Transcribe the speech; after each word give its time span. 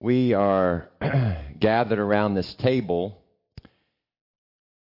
we 0.00 0.32
are 0.32 0.88
gathered 1.58 1.98
around 1.98 2.34
this 2.34 2.54
table 2.54 3.20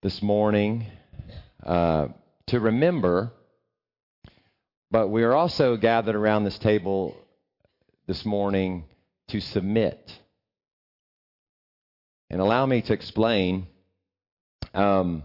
this 0.02 0.22
morning 0.22 0.86
uh, 1.66 2.08
to 2.48 2.60
remember, 2.62 3.32
but 4.90 5.10
we 5.10 5.24
are 5.24 5.34
also 5.34 5.76
gathered 5.76 6.16
around 6.16 6.46
this 6.46 6.58
table 6.60 7.18
this 8.08 8.24
morning 8.24 8.86
to 9.28 9.42
submit. 9.42 10.18
And 12.30 12.40
allow 12.40 12.66
me 12.66 12.82
to 12.82 12.94
explain. 12.94 13.68
Um, 14.74 15.24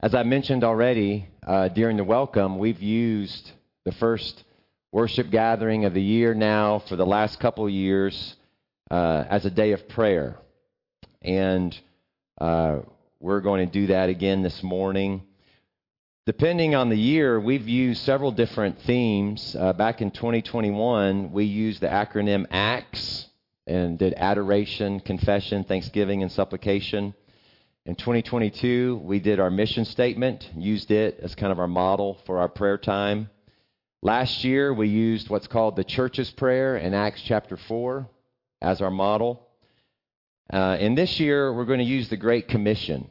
as 0.00 0.12
I 0.12 0.24
mentioned 0.24 0.64
already 0.64 1.28
uh, 1.46 1.68
during 1.68 1.96
the 1.96 2.04
welcome, 2.04 2.58
we've 2.58 2.82
used 2.82 3.52
the 3.84 3.92
first 3.92 4.42
worship 4.90 5.30
gathering 5.30 5.84
of 5.84 5.94
the 5.94 6.02
year 6.02 6.34
now 6.34 6.80
for 6.88 6.96
the 6.96 7.06
last 7.06 7.38
couple 7.38 7.70
years 7.70 8.34
uh, 8.90 9.24
as 9.28 9.44
a 9.44 9.50
day 9.50 9.72
of 9.72 9.88
prayer. 9.88 10.36
And 11.22 11.78
uh, 12.40 12.80
we're 13.20 13.40
going 13.40 13.66
to 13.66 13.72
do 13.72 13.88
that 13.88 14.08
again 14.08 14.42
this 14.42 14.62
morning. 14.62 15.22
Depending 16.26 16.74
on 16.74 16.88
the 16.88 16.98
year, 16.98 17.40
we've 17.40 17.68
used 17.68 18.02
several 18.02 18.32
different 18.32 18.80
themes. 18.82 19.56
Uh, 19.58 19.72
back 19.72 20.00
in 20.00 20.10
2021, 20.10 21.32
we 21.32 21.44
used 21.44 21.80
the 21.80 21.88
acronym 21.88 22.46
ACTS 22.50 23.26
and 23.66 23.98
did 23.98 24.14
adoration, 24.16 25.00
confession, 25.00 25.64
thanksgiving, 25.64 26.22
and 26.22 26.30
supplication. 26.32 27.14
In 27.86 27.94
2022, 27.94 29.00
we 29.02 29.20
did 29.20 29.40
our 29.40 29.50
mission 29.50 29.84
statement, 29.84 30.48
used 30.56 30.90
it 30.90 31.18
as 31.22 31.34
kind 31.34 31.52
of 31.52 31.58
our 31.58 31.68
model 31.68 32.18
for 32.26 32.38
our 32.38 32.48
prayer 32.48 32.78
time. 32.78 33.30
Last 34.02 34.44
year, 34.44 34.72
we 34.72 34.88
used 34.88 35.28
what's 35.28 35.46
called 35.46 35.76
the 35.76 35.84
church's 35.84 36.30
prayer 36.30 36.76
in 36.76 36.94
Acts 36.94 37.22
chapter 37.22 37.56
4 37.56 38.08
as 38.62 38.80
our 38.80 38.90
model. 38.90 39.46
Uh, 40.52 40.76
and 40.80 40.96
this 40.96 41.20
year, 41.20 41.52
we're 41.52 41.64
going 41.64 41.78
to 41.78 41.84
use 41.84 42.08
the 42.08 42.16
Great 42.16 42.48
Commission 42.48 43.08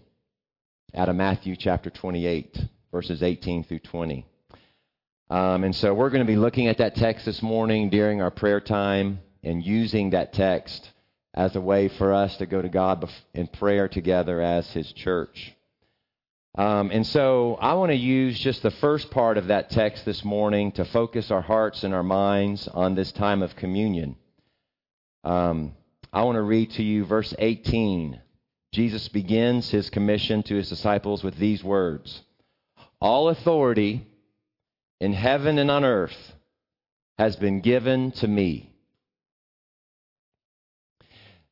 out 0.95 1.09
of 1.09 1.15
Matthew 1.15 1.55
chapter 1.55 1.89
28, 1.89 2.57
verses 2.91 3.23
18 3.23 3.63
through 3.63 3.79
20. 3.79 4.25
Um, 5.29 5.63
and 5.63 5.75
so 5.75 5.93
we're 5.93 6.09
going 6.09 6.25
to 6.25 6.31
be 6.31 6.35
looking 6.35 6.67
at 6.67 6.79
that 6.79 6.95
text 6.95 7.25
this 7.25 7.41
morning 7.41 7.89
during 7.89 8.21
our 8.21 8.31
prayer 8.31 8.59
time 8.59 9.19
and 9.43 9.63
using 9.63 10.09
that 10.09 10.33
text 10.33 10.89
as 11.33 11.55
a 11.55 11.61
way 11.61 11.87
for 11.87 12.13
us 12.13 12.35
to 12.37 12.45
go 12.45 12.61
to 12.61 12.69
God 12.69 13.07
in 13.33 13.47
prayer 13.47 13.87
together 13.87 14.41
as 14.41 14.69
His 14.71 14.91
church. 14.91 15.53
Um, 16.57 16.89
and 16.91 17.05
so 17.05 17.57
I 17.61 17.75
want 17.75 17.91
to 17.91 17.95
use 17.95 18.39
just 18.39 18.63
the 18.63 18.71
first 18.71 19.11
part 19.11 19.37
of 19.37 19.47
that 19.47 19.69
text 19.69 20.03
this 20.03 20.25
morning 20.25 20.71
to 20.73 20.83
focus 20.83 21.29
our 21.29 21.41
hearts 21.41 21.83
and 21.83 21.93
our 21.93 22.03
minds 22.03 22.67
on 22.67 22.95
this 22.95 23.11
time 23.11 23.43
of 23.43 23.55
communion. 23.55 24.17
Um, 25.23 25.73
I 26.11 26.23
want 26.23 26.37
to 26.37 26.41
read 26.41 26.71
to 26.71 26.83
you 26.83 27.05
verse 27.05 27.33
18. 27.37 28.19
Jesus 28.73 29.07
begins 29.07 29.69
his 29.69 29.89
commission 29.89 30.43
to 30.43 30.55
his 30.55 30.69
disciples 30.69 31.23
with 31.23 31.37
these 31.37 31.63
words 31.63 32.21
All 33.01 33.29
authority 33.29 34.07
in 34.99 35.13
heaven 35.13 35.57
and 35.57 35.71
on 35.71 35.83
earth 35.83 36.33
has 37.17 37.35
been 37.35 37.61
given 37.61 38.11
to 38.13 38.27
me. 38.27 38.71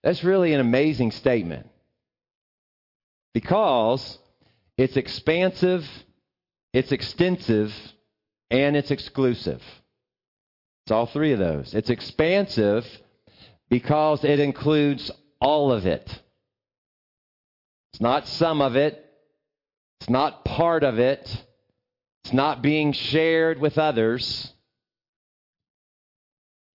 That's 0.03 0.23
really 0.23 0.53
an 0.53 0.61
amazing 0.61 1.11
statement 1.11 1.67
because 3.33 4.17
it's 4.77 4.95
expansive, 4.95 5.85
it's 6.71 6.91
extensive, 6.91 7.73
and 8.49 8.77
it's 8.77 8.91
exclusive. 8.91 9.61
It's 10.85 10.91
all 10.91 11.07
three 11.07 11.33
of 11.33 11.39
those. 11.39 11.73
It's 11.73 11.89
expansive 11.89 12.85
because 13.69 14.23
it 14.23 14.39
includes 14.39 15.11
all 15.39 15.71
of 15.71 15.85
it. 15.85 16.21
It's 17.93 18.01
not 18.01 18.27
some 18.27 18.61
of 18.61 18.75
it, 18.75 19.03
it's 19.99 20.09
not 20.09 20.45
part 20.45 20.83
of 20.83 20.99
it, 20.99 21.45
it's 22.23 22.33
not 22.33 22.61
being 22.61 22.91
shared 22.93 23.59
with 23.59 23.77
others. 23.77 24.53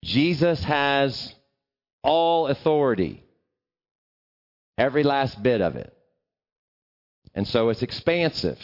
Jesus 0.04 0.62
has 0.64 1.34
all 2.02 2.48
authority, 2.48 3.22
every 4.76 5.04
last 5.04 5.42
bit 5.42 5.60
of 5.60 5.76
it. 5.76 5.94
And 7.34 7.46
so 7.46 7.68
it's 7.68 7.82
expansive. 7.82 8.58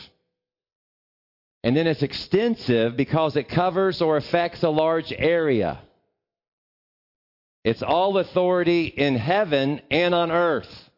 And 1.63 1.77
then 1.77 1.87
it's 1.87 2.03
extensive 2.03 2.97
because 2.97 3.37
it 3.37 3.49
covers 3.49 4.01
or 4.01 4.17
affects 4.17 4.63
a 4.63 4.69
large 4.69 5.13
area. 5.13 5.81
It's 7.69 7.83
all 7.83 8.17
authority 8.17 8.87
in 8.87 9.15
heaven 9.17 9.83
and 9.91 10.15
on 10.15 10.31
earth. 10.31 10.91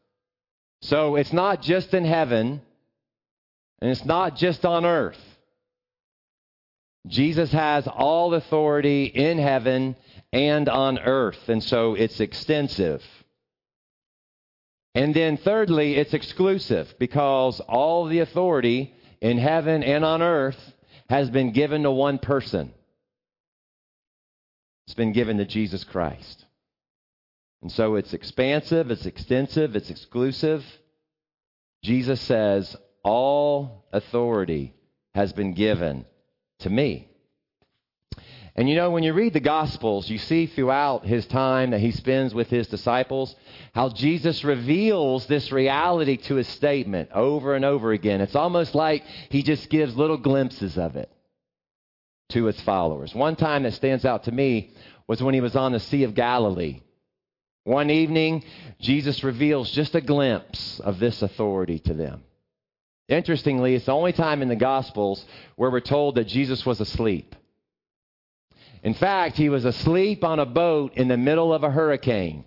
So 0.82 1.16
it's 1.16 1.32
not 1.32 1.62
just 1.62 1.92
in 1.94 2.04
heaven, 2.04 2.62
and 3.82 3.90
it's 3.90 4.04
not 4.04 4.36
just 4.36 4.64
on 4.64 4.86
earth. 4.86 5.18
Jesus 7.08 7.50
has 7.50 7.88
all 7.88 8.34
authority 8.34 9.06
in 9.06 9.38
heaven 9.38 9.96
and 10.32 10.68
on 10.68 11.00
earth, 11.00 11.48
and 11.48 11.60
so 11.60 11.94
it's 11.94 12.20
extensive. 12.20 13.02
And 14.94 15.12
then, 15.12 15.38
thirdly, 15.38 15.96
it's 15.96 16.14
exclusive 16.14 16.94
because 17.00 17.58
all 17.58 18.06
the 18.06 18.20
authority 18.20 18.94
in 19.20 19.38
heaven 19.38 19.82
and 19.82 20.04
on 20.04 20.22
earth 20.22 20.72
has 21.08 21.30
been 21.30 21.50
given 21.50 21.82
to 21.82 21.90
one 21.90 22.18
person. 22.18 22.72
It's 24.86 24.94
been 24.94 25.12
given 25.12 25.38
to 25.38 25.44
Jesus 25.44 25.82
Christ. 25.82 26.44
And 27.62 27.70
so 27.70 27.96
it's 27.96 28.14
expansive, 28.14 28.90
it's 28.90 29.06
extensive, 29.06 29.76
it's 29.76 29.90
exclusive. 29.90 30.64
Jesus 31.82 32.20
says, 32.22 32.74
All 33.02 33.86
authority 33.92 34.74
has 35.14 35.32
been 35.32 35.52
given 35.54 36.06
to 36.60 36.70
me. 36.70 37.10
And 38.56 38.68
you 38.68 38.74
know, 38.74 38.90
when 38.90 39.04
you 39.04 39.12
read 39.12 39.32
the 39.32 39.40
Gospels, 39.40 40.10
you 40.10 40.18
see 40.18 40.46
throughout 40.46 41.06
his 41.06 41.24
time 41.26 41.70
that 41.70 41.80
he 41.80 41.92
spends 41.92 42.34
with 42.34 42.48
his 42.48 42.66
disciples 42.66 43.34
how 43.74 43.88
Jesus 43.90 44.44
reveals 44.44 45.26
this 45.26 45.52
reality 45.52 46.16
to 46.16 46.34
his 46.34 46.48
statement 46.48 47.10
over 47.12 47.54
and 47.54 47.64
over 47.64 47.92
again. 47.92 48.20
It's 48.20 48.34
almost 48.34 48.74
like 48.74 49.04
he 49.28 49.42
just 49.42 49.70
gives 49.70 49.96
little 49.96 50.16
glimpses 50.16 50.76
of 50.76 50.96
it 50.96 51.10
to 52.30 52.46
his 52.46 52.60
followers. 52.62 53.14
One 53.14 53.36
time 53.36 53.62
that 53.62 53.74
stands 53.74 54.04
out 54.04 54.24
to 54.24 54.32
me 54.32 54.72
was 55.06 55.22
when 55.22 55.34
he 55.34 55.40
was 55.40 55.56
on 55.56 55.72
the 55.72 55.80
Sea 55.80 56.04
of 56.04 56.14
Galilee. 56.14 56.80
One 57.64 57.90
evening, 57.90 58.44
Jesus 58.80 59.22
reveals 59.22 59.70
just 59.70 59.94
a 59.94 60.00
glimpse 60.00 60.80
of 60.80 60.98
this 60.98 61.22
authority 61.22 61.78
to 61.80 61.94
them. 61.94 62.24
Interestingly, 63.08 63.74
it's 63.74 63.86
the 63.86 63.92
only 63.92 64.12
time 64.12 64.40
in 64.40 64.48
the 64.48 64.56
Gospels 64.56 65.24
where 65.56 65.70
we're 65.70 65.80
told 65.80 66.14
that 66.14 66.28
Jesus 66.28 66.64
was 66.64 66.80
asleep. 66.80 67.34
In 68.82 68.94
fact, 68.94 69.36
he 69.36 69.48
was 69.48 69.64
asleep 69.64 70.24
on 70.24 70.38
a 70.38 70.46
boat 70.46 70.94
in 70.94 71.08
the 71.08 71.16
middle 71.16 71.52
of 71.52 71.64
a 71.64 71.70
hurricane. 71.70 72.44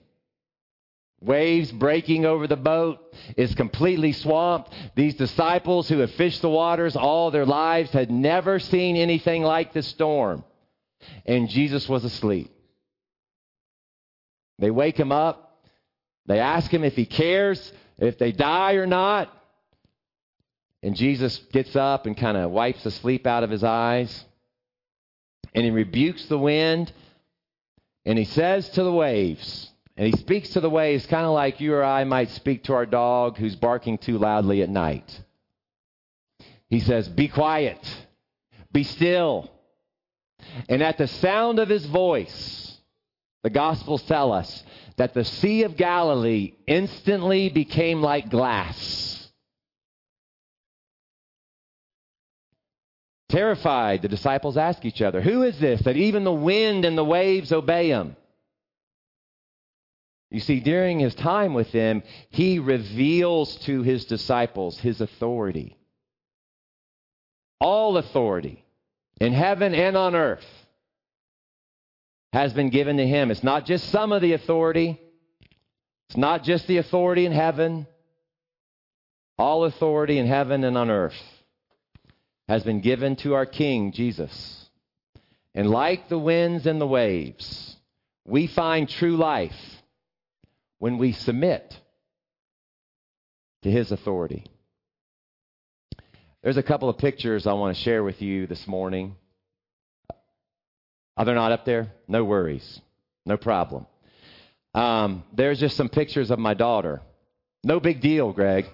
Waves 1.22 1.72
breaking 1.72 2.26
over 2.26 2.48
the 2.48 2.58
boat 2.58 3.14
is 3.38 3.54
completely 3.56 4.14
swamped. 4.14 4.74
These 4.96 5.16
disciples 5.16 5.88
who 5.88 6.00
have 6.00 6.12
fished 6.12 6.42
the 6.42 6.50
waters 6.50 6.96
all 6.96 7.30
their 7.30 7.46
lives 7.46 7.92
had 7.92 8.10
never 8.10 8.60
seen 8.60 8.96
anything 8.96 9.44
like 9.44 9.74
this 9.74 9.88
storm. 9.88 10.44
And 11.26 11.50
Jesus 11.50 11.88
was 11.88 12.04
asleep. 12.04 12.53
They 14.60 14.72
wake 14.72 14.98
him 14.98 15.12
up. 15.12 15.62
They 16.26 16.40
ask 16.40 16.72
him 16.72 16.84
if 16.84 16.96
he 16.96 17.06
cares, 17.06 17.72
if 17.98 18.18
they 18.18 18.32
die 18.32 18.74
or 18.74 18.86
not. 18.86 19.32
And 20.82 20.96
Jesus 20.96 21.38
gets 21.52 21.76
up 21.76 22.06
and 22.06 22.16
kind 22.16 22.38
of 22.38 22.52
wipes 22.52 22.84
the 22.84 22.92
sleep 22.92 23.26
out 23.26 23.44
of 23.44 23.50
his 23.50 23.64
eyes 23.64 24.26
and 25.54 25.64
he 25.64 25.72
rebukes 25.72 26.26
the 26.26 26.38
wind 26.38 26.92
and 28.06 28.18
he 28.18 28.26
says 28.26 28.68
to 28.72 28.84
the 28.84 28.92
waves, 28.92 29.70
and 29.96 30.06
he 30.06 30.12
speaks 30.20 30.50
to 30.50 30.60
the 30.60 30.70
waves 30.70 31.06
kind 31.06 31.26
of 31.26 31.32
like 31.32 31.62
you 31.62 31.74
or 31.74 31.84
I 31.84 32.04
might 32.04 32.32
speak 32.32 32.66
to 32.66 32.74
our 32.74 32.86
dog 32.86 33.38
who's 33.38 33.56
barking 33.56 33.98
too 33.98 34.18
loudly 34.18 34.62
at 34.62 34.70
night. 34.70 35.22
He 36.70 36.82
says, 36.82 37.08
Be 37.08 37.30
quiet, 37.30 37.80
be 38.74 38.84
still. 38.84 39.50
And 40.68 40.84
at 40.84 40.98
the 40.98 41.08
sound 41.08 41.60
of 41.60 41.70
his 41.70 41.86
voice, 41.86 42.73
the 43.44 43.50
Gospels 43.50 44.02
tell 44.04 44.32
us 44.32 44.64
that 44.98 45.14
the 45.14 45.26
Sea 45.26 45.64
of 45.64 45.78
Galilee 45.78 46.54
instantly 46.66 47.50
became 47.50 48.02
like 48.02 48.30
glass 48.30 49.14
Terrified, 53.34 54.04
the 54.04 54.10
disciples 54.10 54.58
ask 54.58 54.86
each 54.86 55.02
other, 55.02 55.20
Who 55.20 55.42
is 55.42 55.58
this 55.58 55.82
that 55.86 55.98
even 55.98 56.24
the 56.24 56.32
wind 56.32 56.86
and 56.86 56.96
the 56.96 57.04
waves 57.04 57.52
obey 57.52 57.90
him? 57.90 58.16
You 60.30 60.40
see, 60.40 60.60
during 60.60 61.00
his 61.00 61.16
time 61.16 61.56
with 61.56 61.72
them, 61.72 62.04
he 62.30 62.60
reveals 62.60 63.56
to 63.66 63.82
his 63.82 64.06
disciples 64.06 64.78
his 64.78 65.02
authority. 65.02 65.76
All 67.60 67.98
authority 67.98 68.64
in 69.20 69.34
heaven 69.34 69.74
and 69.74 69.98
on 69.98 70.14
earth 70.14 70.46
has 72.34 72.52
been 72.52 72.70
given 72.70 72.98
to 72.98 73.08
him. 73.08 73.30
It's 73.30 73.44
not 73.44 73.66
just 73.66 73.90
some 73.92 74.12
of 74.12 74.22
the 74.22 74.34
authority, 74.34 75.00
it's 76.10 76.18
not 76.18 76.44
just 76.44 76.68
the 76.68 76.78
authority 76.78 77.26
in 77.26 77.32
heaven. 77.32 77.88
All 79.38 79.66
authority 79.66 80.20
in 80.20 80.28
heaven 80.28 80.64
and 80.64 80.78
on 80.78 80.92
earth 80.92 81.20
has 82.48 82.64
been 82.64 82.82
given 82.82 83.16
to 83.18 83.34
our 83.34 83.48
King, 83.48 83.92
Jesus. 83.92 84.70
And 85.56 85.70
like 85.70 86.08
the 86.08 86.20
winds 86.20 86.68
and 86.68 86.80
the 86.80 86.88
waves, 86.88 87.76
we 88.26 88.46
find 88.46 88.88
true 88.88 89.18
life 89.18 89.56
when 90.78 91.00
we 91.00 91.14
submit 91.14 91.76
to 93.64 93.72
his 93.72 93.92
authority. 93.92 94.46
There's 96.44 96.58
a 96.58 96.64
couple 96.64 96.90
of 96.90 96.98
pictures 96.98 97.48
I 97.48 97.54
want 97.54 97.76
to 97.76 97.84
share 97.84 98.04
with 98.04 98.22
you 98.22 98.46
this 98.46 98.68
morning. 98.68 99.16
Are 101.16 101.26
they 101.26 101.34
not 101.34 101.52
up 101.52 101.66
there? 101.66 101.92
No 102.08 102.24
worries. 102.24 102.82
No 103.26 103.38
problem. 103.38 103.86
Um, 104.74 105.24
there's 105.34 105.60
just 105.60 105.78
some 105.78 105.90
pictures 105.90 106.32
of 106.32 106.40
my 106.40 106.54
daughter. 106.56 107.02
No 107.64 107.80
big 107.80 108.02
deal, 108.02 108.34
Greg. 108.34 108.66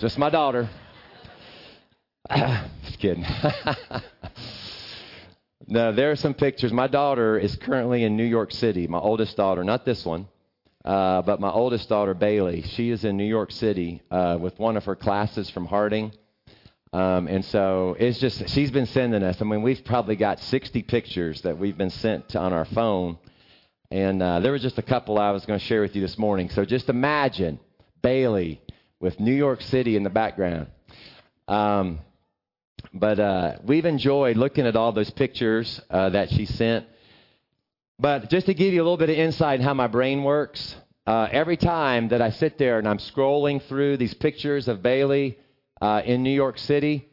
Just 0.00 0.18
my 0.18 0.28
daughter. 0.30 0.68
Just 2.84 2.98
kidding. 2.98 3.24
no, 5.68 5.92
there 5.92 6.10
are 6.10 6.16
some 6.16 6.34
pictures. 6.34 6.72
My 6.72 6.88
daughter 6.88 7.38
is 7.38 7.54
currently 7.56 8.02
in 8.02 8.16
New 8.16 8.24
York 8.24 8.50
City. 8.50 8.86
My 8.88 8.98
oldest 8.98 9.36
daughter, 9.36 9.62
not 9.62 9.84
this 9.84 10.04
one, 10.04 10.26
uh, 10.84 11.22
but 11.22 11.38
my 11.40 11.50
oldest 11.50 11.88
daughter, 11.88 12.14
Bailey. 12.14 12.62
She 12.62 12.90
is 12.90 13.04
in 13.04 13.16
New 13.16 13.24
York 13.24 13.52
City 13.52 14.02
uh, 14.10 14.36
with 14.40 14.58
one 14.58 14.76
of 14.76 14.84
her 14.84 14.96
classes 14.96 15.48
from 15.50 15.66
Harding. 15.66 16.12
Um, 16.94 17.26
and 17.26 17.44
so 17.46 17.96
it's 17.98 18.20
just, 18.20 18.48
she's 18.50 18.70
been 18.70 18.86
sending 18.86 19.24
us. 19.24 19.42
I 19.42 19.44
mean, 19.44 19.62
we've 19.62 19.84
probably 19.84 20.14
got 20.14 20.38
60 20.38 20.82
pictures 20.84 21.42
that 21.42 21.58
we've 21.58 21.76
been 21.76 21.90
sent 21.90 22.36
on 22.36 22.52
our 22.52 22.66
phone. 22.66 23.18
And 23.90 24.22
uh, 24.22 24.38
there 24.38 24.52
was 24.52 24.62
just 24.62 24.78
a 24.78 24.82
couple 24.82 25.18
I 25.18 25.32
was 25.32 25.44
going 25.44 25.58
to 25.58 25.64
share 25.66 25.80
with 25.80 25.96
you 25.96 26.02
this 26.02 26.16
morning. 26.16 26.50
So 26.50 26.64
just 26.64 26.88
imagine 26.88 27.58
Bailey 28.00 28.62
with 29.00 29.18
New 29.18 29.34
York 29.34 29.60
City 29.62 29.96
in 29.96 30.04
the 30.04 30.10
background. 30.10 30.68
Um, 31.48 31.98
but 32.92 33.18
uh, 33.18 33.56
we've 33.64 33.86
enjoyed 33.86 34.36
looking 34.36 34.64
at 34.64 34.76
all 34.76 34.92
those 34.92 35.10
pictures 35.10 35.80
uh, 35.90 36.10
that 36.10 36.30
she 36.30 36.46
sent. 36.46 36.86
But 37.98 38.30
just 38.30 38.46
to 38.46 38.54
give 38.54 38.72
you 38.72 38.80
a 38.80 38.84
little 38.84 38.98
bit 38.98 39.10
of 39.10 39.16
insight 39.16 39.58
in 39.58 39.66
how 39.66 39.74
my 39.74 39.88
brain 39.88 40.22
works, 40.22 40.76
uh, 41.08 41.26
every 41.32 41.56
time 41.56 42.10
that 42.10 42.22
I 42.22 42.30
sit 42.30 42.56
there 42.56 42.78
and 42.78 42.86
I'm 42.86 42.98
scrolling 42.98 43.60
through 43.64 43.96
these 43.96 44.14
pictures 44.14 44.68
of 44.68 44.80
Bailey 44.80 45.38
uh, 45.84 46.00
in 46.00 46.22
New 46.22 46.30
York 46.30 46.56
City, 46.56 47.06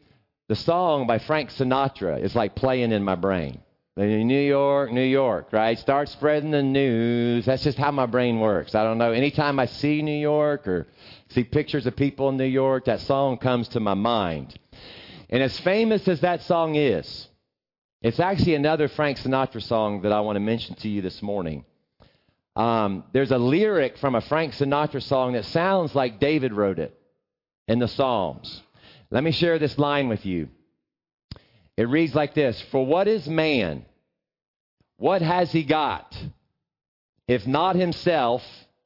the 0.47 0.55
song 0.55 1.05
by 1.05 1.19
Frank 1.19 1.49
Sinatra 1.49 2.21
is 2.21 2.33
like 2.35 2.55
playing 2.55 2.93
in 2.93 3.03
my 3.03 3.15
brain. 3.15 3.59
New 3.97 4.39
York, 4.39 4.93
New 4.93 5.03
York, 5.03 5.49
right? 5.51 5.77
Start 5.77 6.07
spreading 6.07 6.51
the 6.51 6.63
news. 6.63 7.45
That's 7.45 7.63
just 7.63 7.77
how 7.77 7.91
my 7.91 8.05
brain 8.05 8.39
works. 8.39 8.73
I 8.73 8.85
don't 8.85 8.97
know. 8.97 9.11
Anytime 9.11 9.59
I 9.59 9.65
see 9.65 10.01
New 10.01 10.17
York 10.17 10.69
or 10.69 10.87
see 11.31 11.43
pictures 11.43 11.85
of 11.85 11.97
people 11.97 12.29
in 12.29 12.37
New 12.37 12.45
York, 12.45 12.85
that 12.85 13.01
song 13.01 13.37
comes 13.37 13.67
to 13.69 13.81
my 13.81 13.93
mind. 13.93 14.57
And 15.29 15.43
as 15.43 15.59
famous 15.59 16.07
as 16.07 16.21
that 16.21 16.41
song 16.43 16.75
is, 16.75 17.27
it's 18.01 18.21
actually 18.21 18.55
another 18.55 18.87
Frank 18.87 19.17
Sinatra 19.17 19.61
song 19.61 20.03
that 20.03 20.13
I 20.13 20.21
want 20.21 20.37
to 20.37 20.39
mention 20.39 20.75
to 20.75 20.87
you 20.87 21.01
this 21.01 21.21
morning. 21.21 21.65
Um, 22.55 23.03
there's 23.11 23.31
a 23.31 23.37
lyric 23.37 23.97
from 23.97 24.15
a 24.15 24.21
Frank 24.21 24.53
Sinatra 24.53 25.03
song 25.03 25.33
that 25.33 25.43
sounds 25.43 25.93
like 25.93 26.21
David 26.21 26.53
wrote 26.53 26.79
it 26.79 26.97
in 27.71 27.79
the 27.79 27.87
Psalms. 27.87 28.61
Let 29.11 29.23
me 29.23 29.31
share 29.31 29.57
this 29.57 29.77
line 29.77 30.09
with 30.09 30.25
you. 30.25 30.49
It 31.77 31.87
reads 31.87 32.13
like 32.13 32.33
this 32.33 32.61
For 32.69 32.85
what 32.85 33.07
is 33.07 33.27
man? 33.27 33.85
What 34.97 35.21
has 35.21 35.51
he 35.51 35.63
got? 35.63 36.15
If 37.27 37.47
not 37.47 37.77
himself, 37.77 38.43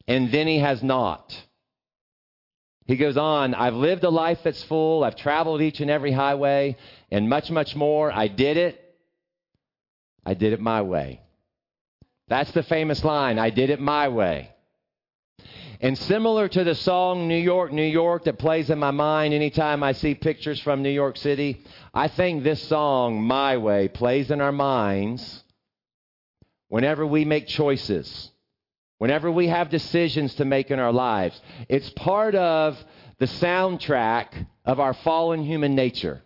and 0.07 0.31
then 0.31 0.45
he 0.45 0.59
has 0.59 0.83
not. 0.83 1.35
He 2.85 2.95
goes 2.95 3.17
on, 3.17 3.55
I've 3.55 3.73
lived 3.73 4.03
a 4.03 4.11
life 4.11 4.41
that's 4.43 4.63
full. 4.65 5.03
I've 5.03 5.15
traveled 5.15 5.63
each 5.63 5.79
and 5.79 5.89
every 5.89 6.11
highway, 6.11 6.77
and 7.09 7.27
much, 7.27 7.49
much 7.49 7.75
more. 7.75 8.11
I 8.11 8.27
did 8.27 8.55
it. 8.55 8.79
I 10.23 10.35
did 10.35 10.53
it 10.53 10.61
my 10.61 10.83
way. 10.83 11.21
That's 12.27 12.51
the 12.51 12.61
famous 12.61 13.03
line 13.03 13.39
I 13.39 13.49
did 13.49 13.71
it 13.71 13.79
my 13.79 14.09
way. 14.09 14.54
And 15.85 15.95
similar 15.95 16.47
to 16.47 16.63
the 16.63 16.73
song 16.73 17.27
New 17.27 17.37
York, 17.37 17.71
New 17.71 17.83
York 17.83 18.23
that 18.23 18.39
plays 18.39 18.71
in 18.71 18.79
my 18.79 18.89
mind 18.89 19.35
anytime 19.35 19.83
I 19.83 19.91
see 19.91 20.15
pictures 20.15 20.59
from 20.59 20.81
New 20.81 20.89
York 20.89 21.15
City, 21.15 21.61
I 21.93 22.07
think 22.07 22.41
this 22.41 22.67
song, 22.67 23.21
My 23.21 23.57
Way, 23.57 23.87
plays 23.87 24.31
in 24.31 24.41
our 24.41 24.51
minds 24.51 25.43
whenever 26.69 27.05
we 27.05 27.23
make 27.23 27.45
choices, 27.45 28.31
whenever 28.97 29.29
we 29.29 29.47
have 29.49 29.69
decisions 29.69 30.33
to 30.37 30.43
make 30.43 30.71
in 30.71 30.79
our 30.79 30.91
lives. 30.91 31.39
It's 31.69 31.91
part 31.91 32.33
of 32.33 32.83
the 33.19 33.27
soundtrack 33.27 34.47
of 34.65 34.79
our 34.79 34.95
fallen 34.95 35.43
human 35.43 35.75
nature. 35.75 36.23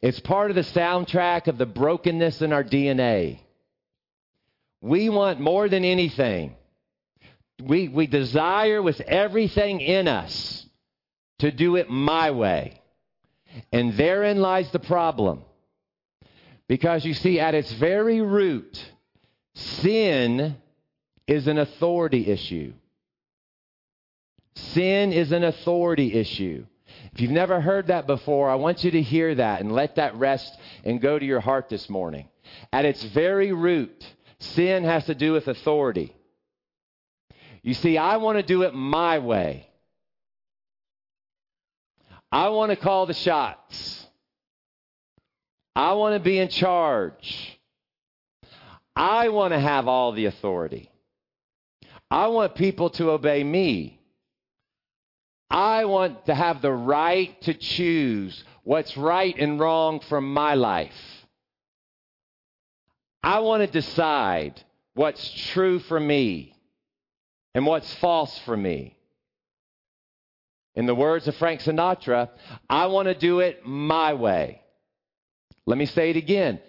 It's 0.00 0.20
part 0.20 0.52
of 0.52 0.54
the 0.54 0.62
soundtrack 0.62 1.48
of 1.48 1.58
the 1.58 1.66
brokenness 1.66 2.42
in 2.42 2.52
our 2.52 2.62
DNA. 2.62 3.40
We 4.80 5.08
want 5.08 5.40
more 5.40 5.68
than 5.68 5.84
anything 5.84 6.54
we, 7.60 7.88
we 7.88 8.06
desire 8.06 8.82
with 8.82 9.00
everything 9.00 9.80
in 9.80 10.08
us 10.08 10.66
to 11.40 11.50
do 11.50 11.76
it 11.76 11.88
my 11.88 12.30
way. 12.30 12.80
And 13.72 13.94
therein 13.94 14.40
lies 14.40 14.70
the 14.70 14.78
problem. 14.78 15.42
Because 16.68 17.04
you 17.04 17.14
see, 17.14 17.40
at 17.40 17.54
its 17.54 17.72
very 17.72 18.20
root, 18.20 18.92
sin 19.54 20.56
is 21.26 21.48
an 21.48 21.58
authority 21.58 22.26
issue. 22.26 22.72
Sin 24.54 25.12
is 25.12 25.32
an 25.32 25.42
authority 25.42 26.12
issue. 26.12 26.64
If 27.12 27.20
you've 27.20 27.30
never 27.30 27.60
heard 27.60 27.88
that 27.88 28.06
before, 28.06 28.50
I 28.50 28.54
want 28.56 28.84
you 28.84 28.92
to 28.92 29.02
hear 29.02 29.34
that 29.34 29.60
and 29.60 29.72
let 29.72 29.96
that 29.96 30.14
rest 30.16 30.56
and 30.84 31.00
go 31.00 31.18
to 31.18 31.24
your 31.24 31.40
heart 31.40 31.68
this 31.68 31.88
morning. 31.88 32.28
At 32.72 32.84
its 32.84 33.02
very 33.02 33.52
root, 33.52 34.04
sin 34.38 34.84
has 34.84 35.06
to 35.06 35.14
do 35.14 35.32
with 35.32 35.48
authority. 35.48 36.14
You 37.62 37.74
see, 37.74 37.98
I 37.98 38.16
want 38.16 38.38
to 38.38 38.42
do 38.42 38.62
it 38.62 38.74
my 38.74 39.18
way. 39.18 39.66
I 42.32 42.48
want 42.48 42.70
to 42.70 42.76
call 42.76 43.06
the 43.06 43.14
shots. 43.14 44.06
I 45.74 45.92
want 45.94 46.14
to 46.14 46.20
be 46.20 46.38
in 46.38 46.48
charge. 46.48 47.58
I 48.96 49.28
want 49.28 49.52
to 49.52 49.60
have 49.60 49.88
all 49.88 50.12
the 50.12 50.26
authority. 50.26 50.90
I 52.10 52.28
want 52.28 52.54
people 52.54 52.90
to 52.90 53.10
obey 53.10 53.44
me. 53.44 54.00
I 55.48 55.84
want 55.84 56.26
to 56.26 56.34
have 56.34 56.62
the 56.62 56.72
right 56.72 57.40
to 57.42 57.54
choose 57.54 58.42
what's 58.62 58.96
right 58.96 59.36
and 59.36 59.58
wrong 59.58 60.00
for 60.00 60.20
my 60.20 60.54
life. 60.54 60.92
I 63.22 63.40
want 63.40 63.62
to 63.62 63.66
decide 63.66 64.62
what's 64.94 65.30
true 65.52 65.80
for 65.80 65.98
me 65.98 66.54
and 67.54 67.66
what's 67.66 67.92
false 67.94 68.38
for 68.40 68.56
me. 68.56 68.96
In 70.74 70.86
the 70.86 70.94
words 70.94 71.26
of 71.26 71.36
Frank 71.36 71.60
Sinatra, 71.60 72.30
I 72.68 72.86
want 72.86 73.08
to 73.08 73.14
do 73.14 73.40
it 73.40 73.66
my 73.66 74.14
way. 74.14 74.62
Let 75.66 75.78
me 75.78 75.86
say 75.86 76.10
it 76.10 76.16
again. 76.16 76.60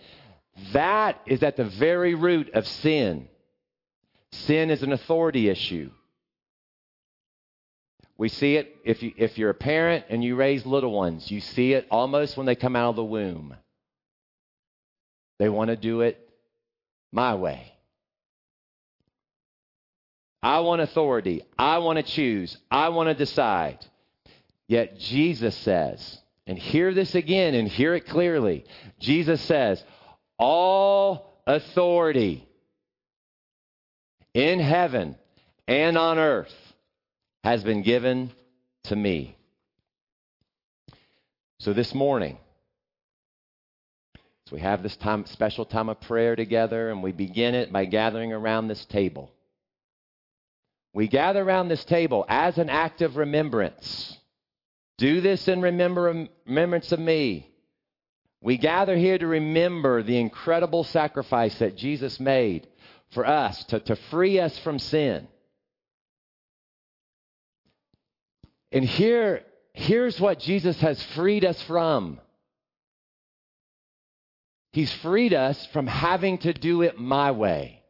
That 0.74 1.22
is 1.26 1.44
at 1.44 1.56
the 1.56 1.66
very 1.66 2.16
root 2.16 2.50
of 2.54 2.68
sin. 2.68 3.28
Sin 4.32 4.70
is 4.70 4.84
an 4.84 4.92
authority 4.92 5.50
issue. 5.50 5.92
We 8.18 8.30
see 8.30 8.56
it 8.56 8.76
if, 8.84 9.02
you, 9.02 9.14
if 9.18 9.38
you're 9.38 9.50
a 9.50 9.56
parent 9.56 10.06
and 10.10 10.24
you 10.24 10.36
raise 10.36 10.66
little 10.66 10.92
ones, 10.92 11.32
you 11.32 11.42
see 11.42 11.74
it 11.74 11.88
almost 11.90 12.38
when 12.38 12.46
they 12.46 12.56
come 12.56 12.76
out 12.76 12.92
of 12.92 12.96
the 12.96 13.04
womb. 13.04 13.56
They 15.40 15.50
want 15.50 15.70
to 15.70 15.76
do 15.76 16.02
it 16.02 16.30
my 17.12 17.34
way. 17.34 17.71
I 20.44 20.62
want 20.62 20.82
authority. 20.82 21.44
I 21.58 21.80
want 21.80 21.98
to 21.98 22.04
choose. 22.04 22.58
I 22.70 22.90
want 22.90 23.10
to 23.10 23.14
decide. 23.14 23.86
Yet 24.68 24.98
Jesus 25.00 25.56
says, 25.58 26.20
and 26.48 26.58
hear 26.58 26.94
this 26.94 27.16
again 27.16 27.54
and 27.54 27.68
hear 27.68 27.94
it 27.94 28.08
clearly. 28.08 28.66
Jesus 29.00 29.42
says, 29.42 29.84
All 30.40 31.42
authority 31.46 32.48
in 34.34 34.60
heaven 34.60 35.16
and 35.68 35.98
on 35.98 36.18
earth 36.18 36.54
has 37.44 37.64
been 37.64 37.84
given 37.84 38.32
to 38.86 38.96
me. 38.96 39.36
So 41.60 41.74
this 41.74 41.94
morning, 41.94 42.38
as 44.48 44.52
we 44.52 44.62
have 44.62 44.82
this 44.82 44.96
time, 44.98 45.26
special 45.28 45.66
time 45.66 45.90
of 45.90 46.02
prayer 46.02 46.36
together, 46.36 46.90
and 46.90 47.04
we 47.04 47.12
begin 47.12 47.54
it 47.54 47.72
by 47.72 47.86
gathering 47.86 48.34
around 48.34 48.68
this 48.68 48.84
table. 48.86 49.32
We 50.94 51.08
gather 51.08 51.42
around 51.42 51.70
this 51.70 51.86
table 51.86 52.26
as 52.28 52.58
an 52.58 52.70
act 52.70 53.02
of 53.02 53.18
remembrance. 53.18 54.18
Do 54.98 55.22
this 55.22 55.48
in 55.48 55.62
remember, 55.62 56.28
remembrance 56.46 56.92
of 56.92 57.00
me. 57.00 57.50
We 58.42 58.58
gather 58.58 58.98
here 58.98 59.18
to 59.18 59.28
remember 59.28 60.04
the 60.04 60.18
incredible 60.18 60.84
sacrifice 60.84 61.58
that 61.60 61.78
Jesus 61.78 62.20
made 62.20 62.68
for 63.12 63.26
us 63.26 63.64
to, 63.66 63.80
to 63.80 63.96
free 63.96 64.40
us 64.40 64.58
from 64.60 64.80
sin. 64.80 65.28
And 68.72 68.86
here, 68.86 69.44
here's 69.74 70.20
what 70.20 70.40
Jesus 70.40 70.80
has 70.82 71.02
freed 71.16 71.46
us 71.46 71.62
from. 71.64 72.20
He's 74.74 74.92
freed 74.94 75.34
us 75.34 75.66
from 75.68 75.88
having 75.88 76.38
to 76.40 76.54
do 76.54 76.82
it 76.82 76.98
my 76.98 77.32
way. 77.32 77.81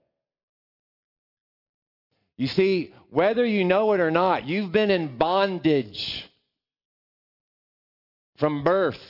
You 2.37 2.47
see, 2.47 2.93
whether 3.09 3.45
you 3.45 3.63
know 3.63 3.93
it 3.93 3.99
or 3.99 4.11
not, 4.11 4.47
you've 4.47 4.71
been 4.71 4.89
in 4.89 5.17
bondage 5.17 6.29
from 8.37 8.63
birth 8.63 9.01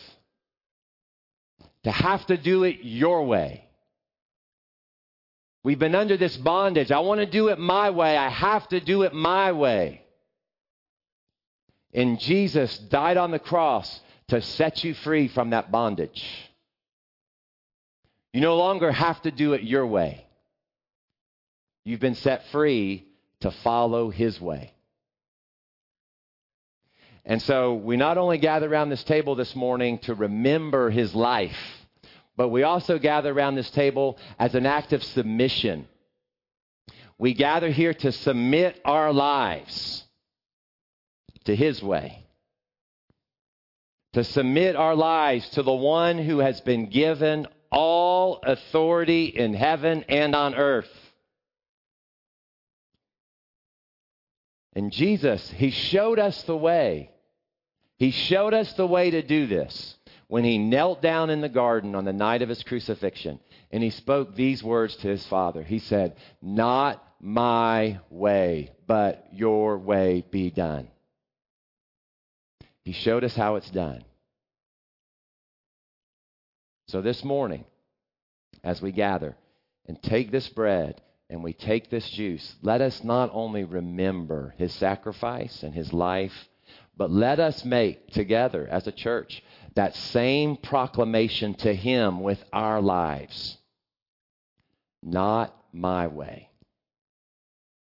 to 1.84 1.92
have 1.92 2.26
to 2.28 2.38
do 2.38 2.64
it 2.64 2.80
your 2.82 3.26
way. 3.26 3.66
We've 5.64 5.80
been 5.80 5.96
under 5.96 6.18
this 6.18 6.36
bondage. 6.38 6.92
I 6.92 7.00
want 7.00 7.20
to 7.20 7.26
do 7.26 7.50
it 7.50 7.60
my 7.60 7.92
way. 7.92 8.18
I 8.18 8.30
have 8.30 8.68
to 8.70 8.80
do 8.80 9.04
it 9.04 9.14
my 9.14 9.52
way. 9.52 10.02
And 11.94 12.20
Jesus 12.20 12.78
died 12.78 13.18
on 13.18 13.32
the 13.32 13.40
cross 13.40 14.00
to 14.30 14.42
set 14.42 14.84
you 14.84 14.94
free 14.94 15.28
from 15.28 15.52
that 15.52 15.72
bondage. 15.72 16.26
You 18.34 18.42
no 18.42 18.58
longer 18.58 18.92
have 18.92 19.22
to 19.24 19.32
do 19.32 19.54
it 19.54 19.62
your 19.64 19.86
way. 19.86 20.26
You've 21.84 22.00
been 22.00 22.16
set 22.16 22.48
free 22.48 23.08
to 23.42 23.52
follow 23.52 24.10
his 24.10 24.40
way. 24.40 24.74
And 27.26 27.42
so 27.42 27.76
we 27.76 27.98
not 27.98 28.18
only 28.18 28.40
gather 28.40 28.72
around 28.72 28.90
this 28.90 29.04
table 29.04 29.36
this 29.36 29.56
morning 29.56 30.00
to 30.00 30.16
remember 30.16 30.90
his 30.90 31.14
life, 31.14 31.56
but 32.36 32.50
we 32.50 32.64
also 32.64 32.98
gather 32.98 33.32
around 33.32 33.56
this 33.56 33.70
table 33.70 34.18
as 34.40 34.56
an 34.56 34.66
act 34.66 34.94
of 34.94 35.04
submission. 35.04 35.88
We 37.20 37.36
gather 37.36 37.70
here 37.70 37.94
to 37.94 38.12
submit 38.12 38.82
our 38.84 39.14
lives 39.14 40.04
to 41.44 41.56
his 41.56 41.84
way, 41.84 42.26
to 44.14 44.24
submit 44.24 44.76
our 44.76 44.96
lives 44.96 45.48
to 45.50 45.62
the 45.62 45.72
one 45.72 46.18
who 46.18 46.40
has 46.40 46.60
been 46.62 46.90
given 46.90 47.46
all 47.72 48.40
authority 48.44 49.26
in 49.26 49.54
heaven 49.54 50.04
and 50.10 50.36
on 50.36 50.56
earth. 50.56 50.90
And 54.74 54.92
Jesus, 54.92 55.50
He 55.52 55.72
showed 55.72 56.20
us 56.20 56.44
the 56.44 56.58
way. 56.58 57.12
He 57.98 58.12
showed 58.12 58.54
us 58.54 58.74
the 58.74 58.88
way 58.88 59.12
to 59.12 59.22
do 59.22 59.48
this 59.48 59.96
when 60.28 60.44
He 60.44 60.58
knelt 60.58 61.02
down 61.02 61.30
in 61.30 61.42
the 61.42 61.50
garden 61.50 61.96
on 61.96 62.06
the 62.06 62.14
night 62.14 62.42
of 62.42 62.50
His 62.50 62.64
crucifixion 62.64 63.40
and 63.72 63.84
He 63.84 63.90
spoke 63.90 64.36
these 64.36 64.64
words 64.64 64.96
to 64.98 65.08
His 65.08 65.26
Father. 65.28 65.64
He 65.64 65.80
said, 65.80 66.16
Not 66.42 67.04
my 67.20 68.00
way, 68.10 68.72
but 68.88 69.28
your 69.32 69.78
way 69.78 70.26
be 70.30 70.50
done. 70.50 70.88
He 72.84 72.94
showed 72.94 73.24
us 73.24 73.36
how 73.36 73.56
it's 73.56 73.70
done. 73.70 74.04
So 76.88 77.02
this 77.02 77.24
morning, 77.24 77.64
as 78.64 78.82
we 78.82 78.92
gather 78.92 79.36
and 79.86 80.02
take 80.02 80.32
this 80.32 80.50
bread 80.50 81.02
and 81.32 81.42
we 81.42 81.54
take 81.54 81.90
this 81.90 82.10
juice, 82.10 82.56
let 82.62 82.82
us 82.82 83.06
not 83.06 83.30
only 83.32 83.64
remember 83.64 84.54
his 84.58 84.74
sacrifice 84.74 85.64
and 85.64 85.74
his 85.74 85.94
life, 85.94 86.34
but 86.98 87.10
let 87.10 87.40
us 87.40 87.64
make 87.64 88.12
together 88.12 88.68
as 88.70 88.86
a 88.86 88.92
church 88.92 89.42
that 89.76 89.96
same 89.96 90.58
proclamation 90.58 91.54
to 91.54 91.74
him 91.74 92.20
with 92.20 92.44
our 92.52 92.82
lives. 92.82 93.58
Not 95.02 95.56
my 95.72 96.08
way, 96.08 96.50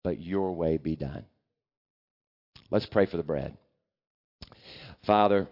but 0.03 0.19
your 0.19 0.55
way 0.55 0.79
be 0.79 0.97
done. 0.97 1.27
Let's 2.71 2.87
pray 2.87 3.05
for 3.05 3.19
the 3.19 3.23
bread. 3.23 3.59
Father, 5.05 5.49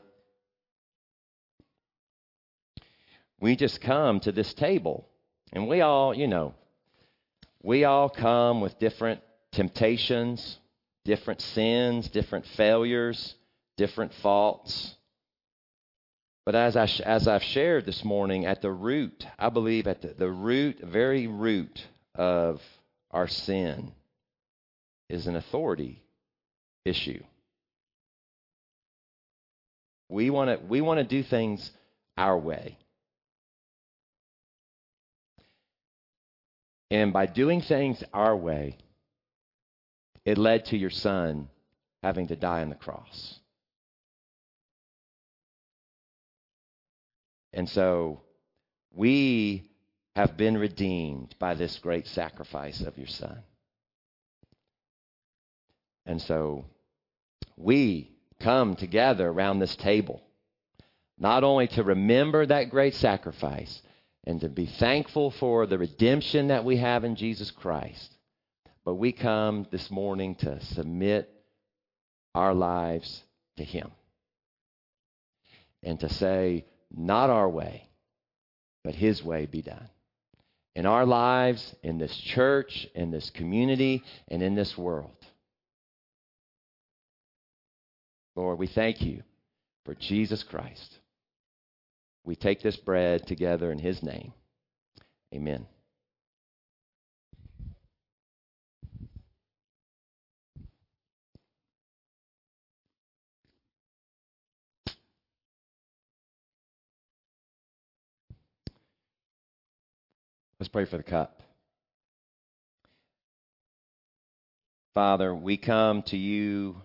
we 3.38 3.54
just 3.54 3.82
come 3.82 4.18
to 4.20 4.32
this 4.32 4.54
table, 4.54 5.06
and 5.52 5.68
we 5.68 5.82
all, 5.82 6.14
you 6.14 6.26
know, 6.26 6.54
we 7.62 7.84
all 7.84 8.08
come 8.08 8.60
with 8.60 8.78
different 8.78 9.20
temptations, 9.52 10.58
different 11.04 11.40
sins, 11.40 12.08
different 12.08 12.46
failures, 12.56 13.34
different 13.76 14.12
faults. 14.14 14.94
But 16.44 16.56
as, 16.56 16.76
I, 16.76 16.88
as 17.04 17.28
I've 17.28 17.44
shared 17.44 17.86
this 17.86 18.04
morning, 18.04 18.46
at 18.46 18.62
the 18.62 18.70
root, 18.70 19.24
I 19.38 19.48
believe 19.48 19.86
at 19.86 20.02
the, 20.02 20.08
the 20.08 20.30
root, 20.30 20.80
very 20.82 21.28
root 21.28 21.86
of 22.16 22.60
our 23.12 23.28
sin 23.28 23.92
is 25.08 25.26
an 25.26 25.36
authority 25.36 26.02
issue. 26.84 27.22
We 30.08 30.30
want 30.30 30.50
to 30.50 30.66
we 30.66 30.80
want 30.80 30.98
to 30.98 31.04
do 31.04 31.22
things 31.22 31.70
our 32.18 32.36
way. 32.36 32.76
And 36.92 37.10
by 37.10 37.24
doing 37.24 37.62
things 37.62 38.04
our 38.12 38.36
way, 38.36 38.76
it 40.26 40.36
led 40.36 40.66
to 40.66 40.76
your 40.76 40.90
son 40.90 41.48
having 42.02 42.26
to 42.26 42.36
die 42.36 42.60
on 42.60 42.68
the 42.68 42.74
cross. 42.74 43.40
And 47.54 47.66
so 47.66 48.20
we 48.92 49.70
have 50.14 50.36
been 50.36 50.58
redeemed 50.58 51.34
by 51.38 51.54
this 51.54 51.78
great 51.78 52.06
sacrifice 52.08 52.82
of 52.82 52.98
your 52.98 53.06
son. 53.06 53.42
And 56.04 56.20
so 56.20 56.66
we 57.56 58.10
come 58.38 58.76
together 58.76 59.26
around 59.26 59.60
this 59.60 59.76
table, 59.76 60.20
not 61.18 61.42
only 61.42 61.68
to 61.68 61.82
remember 61.82 62.44
that 62.44 62.68
great 62.68 62.92
sacrifice, 62.92 63.80
and 64.24 64.40
to 64.40 64.48
be 64.48 64.66
thankful 64.66 65.30
for 65.30 65.66
the 65.66 65.78
redemption 65.78 66.48
that 66.48 66.64
we 66.64 66.76
have 66.76 67.04
in 67.04 67.16
Jesus 67.16 67.50
Christ. 67.50 68.16
But 68.84 68.94
we 68.94 69.12
come 69.12 69.66
this 69.70 69.90
morning 69.90 70.34
to 70.36 70.60
submit 70.60 71.28
our 72.34 72.54
lives 72.54 73.22
to 73.56 73.64
Him 73.64 73.90
and 75.82 75.98
to 76.00 76.08
say, 76.08 76.64
not 76.94 77.30
our 77.30 77.48
way, 77.48 77.88
but 78.84 78.94
His 78.94 79.22
way 79.22 79.46
be 79.46 79.62
done. 79.62 79.88
In 80.74 80.86
our 80.86 81.04
lives, 81.04 81.74
in 81.82 81.98
this 81.98 82.16
church, 82.16 82.88
in 82.94 83.10
this 83.10 83.28
community, 83.30 84.02
and 84.28 84.42
in 84.42 84.54
this 84.54 84.78
world. 84.78 85.10
Lord, 88.34 88.58
we 88.58 88.66
thank 88.66 89.02
you 89.02 89.22
for 89.84 89.94
Jesus 89.94 90.42
Christ 90.42 90.98
we 92.24 92.36
take 92.36 92.62
this 92.62 92.76
bread 92.76 93.26
together 93.26 93.72
in 93.72 93.78
his 93.78 94.02
name. 94.02 94.32
Amen. 95.34 95.66
Let's 110.60 110.68
pray 110.68 110.84
for 110.84 110.96
the 110.96 111.02
cup. 111.02 111.42
Father, 114.94 115.34
we 115.34 115.56
come 115.56 116.02
to 116.02 116.16
you 116.16 116.76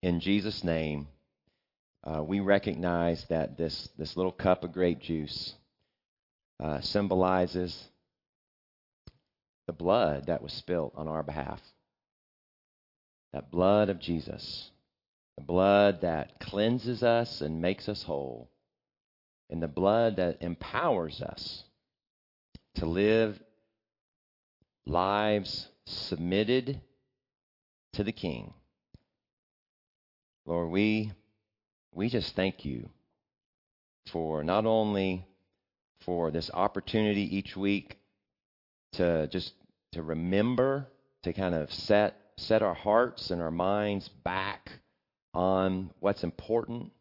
in 0.00 0.20
Jesus' 0.20 0.64
name 0.64 1.08
uh, 2.08 2.22
we 2.22 2.40
recognize 2.40 3.22
that 3.28 3.58
this, 3.58 3.88
this 3.98 4.16
little 4.16 4.32
cup 4.32 4.64
of 4.64 4.72
grape 4.72 5.00
juice 5.00 5.54
uh, 6.58 6.80
symbolizes 6.80 7.88
the 9.66 9.72
blood 9.72 10.26
that 10.26 10.42
was 10.42 10.52
spilt 10.52 10.94
on 10.96 11.06
our 11.06 11.22
behalf. 11.22 11.60
That 13.34 13.50
blood 13.50 13.90
of 13.90 14.00
Jesus, 14.00 14.70
the 15.36 15.44
blood 15.44 16.00
that 16.00 16.40
cleanses 16.40 17.02
us 17.02 17.42
and 17.42 17.60
makes 17.60 17.88
us 17.90 18.02
whole, 18.02 18.48
and 19.50 19.62
the 19.62 19.68
blood 19.68 20.16
that 20.16 20.38
empowers 20.40 21.20
us 21.20 21.64
to 22.76 22.86
live 22.86 23.38
lives 24.86 25.68
submitted 25.84 26.80
to 27.92 28.04
the 28.04 28.12
King. 28.12 28.54
Lord, 30.46 30.70
we 30.70 31.12
we 31.98 32.08
just 32.08 32.34
thank 32.36 32.64
you 32.64 32.88
for 34.12 34.44
not 34.44 34.64
only 34.64 35.26
for 36.04 36.30
this 36.30 36.50
opportunity 36.54 37.36
each 37.36 37.56
week 37.56 37.98
to 38.92 39.26
just 39.26 39.52
to 39.92 40.02
remember 40.02 40.86
to 41.24 41.32
kind 41.32 41.54
of 41.54 41.72
set 41.72 42.14
set 42.36 42.62
our 42.62 42.74
hearts 42.74 43.30
and 43.30 43.42
our 43.42 43.50
minds 43.50 44.08
back 44.24 44.70
on 45.34 45.90
what's 45.98 46.22
important 46.22 46.92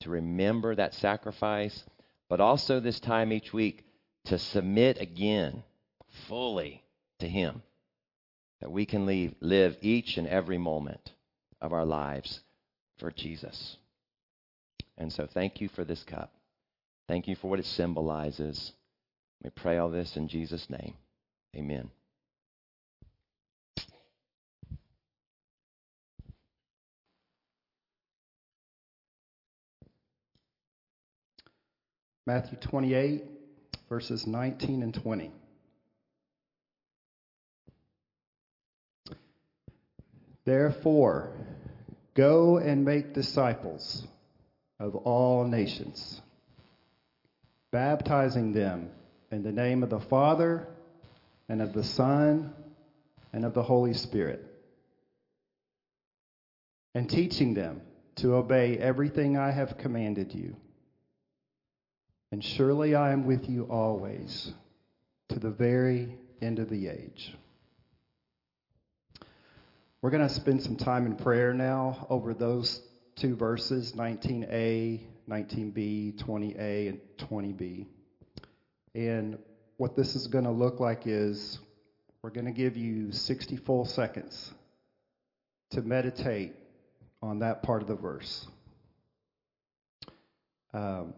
to 0.00 0.10
remember 0.10 0.74
that 0.74 0.92
sacrifice 0.94 1.84
but 2.28 2.40
also 2.40 2.80
this 2.80 3.00
time 3.00 3.32
each 3.32 3.52
week 3.52 3.84
to 4.26 4.38
submit 4.38 5.00
again 5.00 5.62
fully 6.26 6.82
to 7.20 7.28
Him, 7.28 7.62
that 8.60 8.70
we 8.70 8.84
can 8.84 9.06
leave, 9.06 9.34
live 9.40 9.76
each 9.80 10.18
and 10.18 10.26
every 10.26 10.58
moment 10.58 11.12
of 11.60 11.72
our 11.72 11.86
lives 11.86 12.40
for 12.98 13.10
Jesus. 13.10 13.76
And 14.98 15.12
so, 15.12 15.28
thank 15.32 15.60
you 15.60 15.68
for 15.68 15.84
this 15.84 16.02
cup. 16.02 16.32
Thank 17.06 17.28
you 17.28 17.36
for 17.36 17.48
what 17.48 17.60
it 17.60 17.64
symbolizes. 17.64 18.72
We 19.42 19.50
pray 19.50 19.78
all 19.78 19.88
this 19.88 20.16
in 20.16 20.28
Jesus' 20.28 20.68
name. 20.68 20.94
Amen. 21.56 21.90
Matthew 32.26 32.58
28, 32.58 33.24
verses 33.88 34.26
19 34.26 34.82
and 34.82 34.92
20. 34.92 35.32
Therefore, 40.44 41.32
go 42.14 42.58
and 42.58 42.84
make 42.84 43.14
disciples 43.14 44.06
of 44.80 44.94
all 44.94 45.44
nations, 45.44 46.20
baptizing 47.72 48.52
them 48.52 48.90
in 49.30 49.42
the 49.42 49.52
name 49.52 49.82
of 49.82 49.90
the 49.90 50.00
Father 50.00 50.68
and 51.48 51.60
of 51.60 51.72
the 51.72 51.84
Son 51.84 52.52
and 53.32 53.44
of 53.44 53.54
the 53.54 53.62
Holy 53.62 53.94
Spirit, 53.94 54.44
and 56.94 57.10
teaching 57.10 57.54
them 57.54 57.82
to 58.16 58.34
obey 58.34 58.78
everything 58.78 59.36
I 59.36 59.50
have 59.50 59.78
commanded 59.78 60.34
you. 60.34 60.56
And 62.30 62.44
surely 62.44 62.94
I 62.94 63.12
am 63.12 63.26
with 63.26 63.48
you 63.48 63.64
always 63.64 64.52
to 65.28 65.38
the 65.38 65.50
very 65.50 66.16
end 66.40 66.58
of 66.58 66.68
the 66.68 66.88
age. 66.88 67.34
We're 70.00 70.10
going 70.10 70.26
to 70.26 70.32
spend 70.32 70.62
some 70.62 70.76
time 70.76 71.06
in 71.06 71.16
prayer 71.16 71.52
now 71.52 72.06
over 72.08 72.34
those 72.34 72.80
two 73.20 73.34
verses 73.34 73.92
19a, 73.92 75.00
19b, 75.28 76.22
20a, 76.22 76.88
and 76.88 77.00
20b. 77.18 77.86
And 78.94 79.38
what 79.76 79.96
this 79.96 80.14
is 80.14 80.26
going 80.26 80.44
to 80.44 80.50
look 80.50 80.80
like 80.80 81.02
is 81.06 81.58
we're 82.22 82.30
going 82.30 82.46
to 82.46 82.52
give 82.52 82.76
you 82.76 83.12
60 83.12 83.56
full 83.58 83.84
seconds 83.84 84.52
to 85.70 85.82
meditate 85.82 86.54
on 87.22 87.40
that 87.40 87.62
part 87.62 87.82
of 87.82 87.88
the 87.88 87.94
verse. 87.94 88.46
Um, 90.72 91.14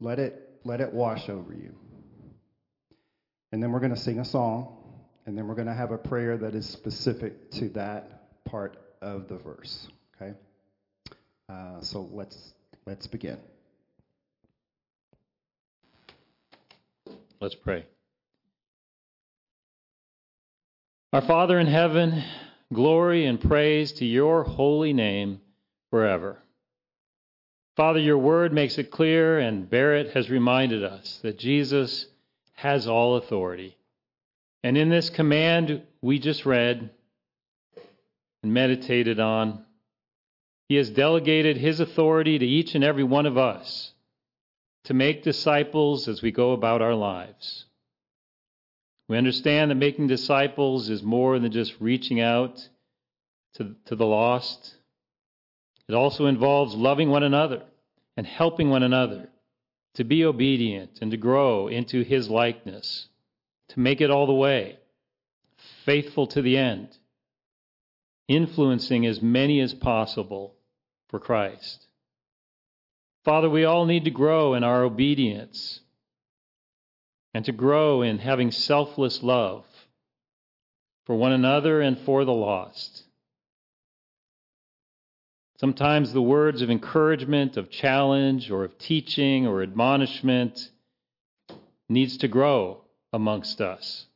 let 0.00 0.18
it, 0.18 0.60
let 0.64 0.80
it 0.80 0.92
wash 0.92 1.28
over 1.28 1.52
you. 1.52 1.74
And 3.50 3.62
then 3.62 3.72
we're 3.72 3.80
going 3.80 3.94
to 3.94 4.00
sing 4.00 4.18
a 4.18 4.24
song, 4.24 4.76
and 5.26 5.36
then 5.36 5.46
we're 5.46 5.54
going 5.54 5.66
to 5.66 5.74
have 5.74 5.90
a 5.90 5.98
prayer 5.98 6.36
that 6.38 6.54
is 6.54 6.68
specific 6.68 7.50
to 7.52 7.68
that 7.70 8.44
part 8.44 8.76
of 9.00 9.28
the 9.28 9.36
verse. 9.36 9.88
Okay? 10.16 10.34
Uh, 11.48 11.80
so 11.80 12.08
let's, 12.12 12.54
let's 12.86 13.06
begin. 13.06 13.38
Let's 17.40 17.54
pray. 17.54 17.84
Our 21.12 21.22
Father 21.22 21.58
in 21.58 21.66
heaven, 21.66 22.24
glory 22.72 23.26
and 23.26 23.40
praise 23.40 23.92
to 23.94 24.04
your 24.04 24.44
holy 24.44 24.92
name 24.92 25.40
forever. 25.90 26.38
Father, 27.76 27.98
your 27.98 28.18
word 28.18 28.52
makes 28.52 28.78
it 28.78 28.90
clear, 28.90 29.38
and 29.38 29.68
Barrett 29.68 30.12
has 30.14 30.30
reminded 30.30 30.84
us 30.84 31.18
that 31.22 31.38
Jesus 31.38 32.06
has 32.54 32.86
all 32.86 33.16
authority. 33.16 33.76
And 34.62 34.76
in 34.76 34.88
this 34.88 35.10
command 35.10 35.82
we 36.00 36.18
just 36.18 36.46
read 36.46 36.90
and 38.42 38.54
meditated 38.54 39.18
on, 39.20 39.64
he 40.72 40.78
has 40.78 40.88
delegated 40.88 41.58
his 41.58 41.80
authority 41.80 42.38
to 42.38 42.46
each 42.46 42.74
and 42.74 42.82
every 42.82 43.04
one 43.04 43.26
of 43.26 43.36
us 43.36 43.92
to 44.84 44.94
make 44.94 45.22
disciples 45.22 46.08
as 46.08 46.22
we 46.22 46.32
go 46.32 46.52
about 46.52 46.80
our 46.80 46.94
lives. 46.94 47.66
We 49.06 49.18
understand 49.18 49.70
that 49.70 49.74
making 49.74 50.06
disciples 50.06 50.88
is 50.88 51.02
more 51.02 51.38
than 51.38 51.52
just 51.52 51.74
reaching 51.78 52.22
out 52.22 52.66
to, 53.56 53.74
to 53.84 53.96
the 53.96 54.06
lost 54.06 54.74
it 55.88 55.94
also 55.94 56.24
involves 56.24 56.74
loving 56.74 57.10
one 57.10 57.22
another 57.22 57.64
and 58.16 58.26
helping 58.26 58.70
one 58.70 58.82
another 58.82 59.28
to 59.96 60.04
be 60.04 60.24
obedient 60.24 61.00
and 61.02 61.10
to 61.10 61.18
grow 61.18 61.68
into 61.68 62.02
his 62.02 62.30
likeness, 62.30 63.08
to 63.68 63.78
make 63.78 64.00
it 64.00 64.10
all 64.10 64.26
the 64.26 64.32
way, 64.32 64.78
faithful 65.84 66.26
to 66.28 66.40
the 66.40 66.56
end, 66.56 66.96
influencing 68.26 69.04
as 69.04 69.20
many 69.20 69.60
as 69.60 69.74
possible 69.74 70.54
for 71.12 71.20
Christ. 71.20 71.86
Father, 73.24 73.48
we 73.48 73.64
all 73.64 73.84
need 73.84 74.06
to 74.06 74.10
grow 74.10 74.54
in 74.54 74.64
our 74.64 74.82
obedience 74.82 75.80
and 77.34 77.44
to 77.44 77.52
grow 77.52 78.02
in 78.02 78.18
having 78.18 78.50
selfless 78.50 79.22
love 79.22 79.64
for 81.04 81.14
one 81.14 81.32
another 81.32 81.80
and 81.82 81.98
for 82.00 82.24
the 82.24 82.32
lost. 82.32 83.04
Sometimes 85.60 86.12
the 86.12 86.22
words 86.22 86.62
of 86.62 86.70
encouragement, 86.70 87.56
of 87.56 87.70
challenge, 87.70 88.50
or 88.50 88.64
of 88.64 88.78
teaching 88.78 89.46
or 89.46 89.62
admonishment 89.62 90.70
needs 91.90 92.16
to 92.16 92.26
grow 92.26 92.80
amongst 93.12 93.60
us. 93.60 94.06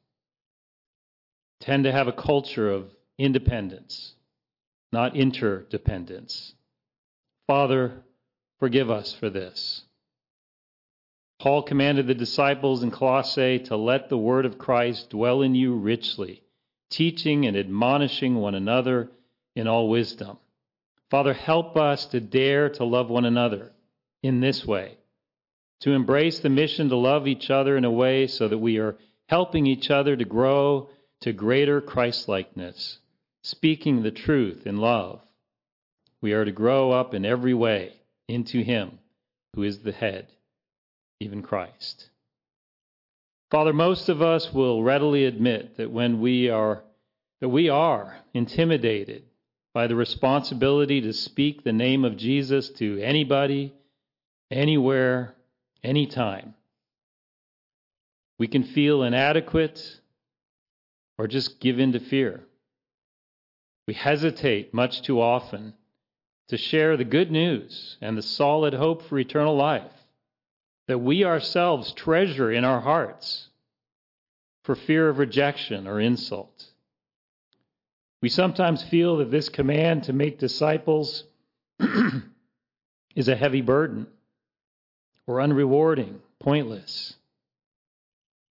Tend 1.61 1.85
to 1.85 1.93
have 1.93 2.09
a 2.09 2.13
culture 2.13 2.71
of 2.71 2.91
independence, 3.19 4.15
not 4.93 5.15
interdependence. 5.15 6.55
Father, 7.47 8.03
forgive 8.59 8.91
us 8.91 9.15
for 9.15 9.31
this. 9.31 9.83
Paul 11.39 11.63
commanded 11.63 12.07
the 12.07 12.15
disciples 12.15 12.83
in 12.83 12.91
Colossae 12.91 13.61
to 13.67 13.77
let 13.77 14.09
the 14.09 14.19
word 14.19 14.47
of 14.47 14.59
Christ 14.59 15.11
dwell 15.11 15.43
in 15.43 15.55
you 15.55 15.75
richly, 15.75 16.43
teaching 16.91 17.47
and 17.47 17.57
admonishing 17.57 18.37
one 18.37 18.55
another 18.55 19.11
in 19.55 19.67
all 19.67 19.89
wisdom 19.89 20.39
Father, 21.11 21.35
help 21.35 21.77
us 21.77 22.07
to 22.07 22.21
dare 22.21 22.69
to 22.71 22.85
love 22.85 23.09
one 23.09 23.25
another 23.25 23.73
in 24.23 24.41
this 24.41 24.67
way, 24.67 24.99
to 25.81 25.93
embrace 25.93 26.41
the 26.41 26.49
mission 26.49 26.89
to 26.89 26.97
love 26.97 27.29
each 27.29 27.49
other 27.49 27.77
in 27.77 27.85
a 27.85 27.91
way 27.91 28.27
so 28.27 28.49
that 28.49 28.59
we 28.59 28.79
are 28.79 28.97
helping 29.29 29.67
each 29.67 29.91
other 29.91 30.17
to 30.17 30.25
grow 30.25 30.89
to 31.21 31.33
greater 31.33 31.81
Christlikeness, 31.81 32.99
speaking 33.43 34.03
the 34.03 34.11
truth 34.11 34.67
in 34.67 34.79
love. 34.79 35.21
We 36.27 36.33
are 36.33 36.45
to 36.45 36.51
grow 36.51 36.91
up 36.91 37.15
in 37.15 37.25
every 37.25 37.55
way 37.55 37.93
into 38.27 38.61
Him 38.61 38.99
who 39.55 39.63
is 39.63 39.79
the 39.79 39.93
head, 39.93 40.27
even 41.21 41.41
Christ. 41.41 42.09
Father, 43.53 43.73
most 43.73 44.09
of 44.09 44.21
us 44.21 44.53
will 44.53 44.83
readily 44.83 45.25
admit 45.25 45.77
that 45.77 45.93
when 45.93 46.21
we 46.21 46.51
are 46.51 46.83
that 47.41 47.49
we 47.49 47.69
are 47.69 48.17
intimidated 48.35 49.23
by 49.73 49.87
the 49.87 49.95
responsibility 49.95 51.01
to 51.03 51.13
speak 51.13 51.63
the 51.63 51.73
name 51.73 52.05
of 52.05 52.17
Jesus 52.17 52.71
to 52.71 52.99
anybody, 52.99 53.73
anywhere, 54.51 55.33
anytime. 55.85 56.55
We 58.37 58.49
can 58.49 58.65
feel 58.65 59.05
inadequate 59.05 60.01
or 61.19 61.29
just 61.29 61.61
give 61.61 61.79
in 61.79 61.93
to 61.93 62.01
fear. 62.01 62.43
We 63.87 63.95
hesitate 63.95 64.75
much 64.75 65.03
too 65.03 65.21
often 65.21 65.75
to 66.49 66.57
share 66.57 66.97
the 66.97 67.05
good 67.05 67.31
news 67.31 67.97
and 68.01 68.17
the 68.17 68.23
solid 68.23 68.75
hope 68.75 69.03
for 69.03 69.19
eternal 69.19 69.57
life 69.57 69.93
that 70.89 70.99
we 70.99 71.25
ourselves 71.25 71.93
treasure 71.93 72.51
in 72.51 72.65
our 72.65 72.81
hearts 72.81 73.49
for 74.63 74.75
fear 74.75 75.09
of 75.09 75.19
rejection 75.19 75.87
or 75.87 76.01
insult. 76.01 76.67
We 78.23 78.29
sometimes 78.29 78.83
feel 78.85 79.19
that 79.19 79.31
this 79.31 79.49
command 79.49 80.05
to 80.05 80.13
make 80.13 80.39
disciples 80.39 81.25
is 83.17 83.29
a 83.29 83.37
heavy 83.37 83.61
burden 83.61 84.07
or 85.27 85.39
unrewarding, 85.39 86.21
pointless. 86.41 87.15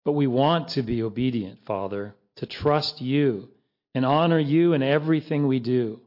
But 0.04 0.14
we 0.14 0.28
want 0.28 0.70
to 0.70 0.84
be 0.84 1.02
obedient, 1.02 1.66
Father, 1.66 2.14
to 2.38 2.46
trust 2.46 3.02
you 3.02 3.50
and 3.94 4.06
honor 4.06 4.40
you 4.40 4.74
in 4.74 4.84
everything 4.84 5.48
we 5.48 5.60
do. 5.60 6.00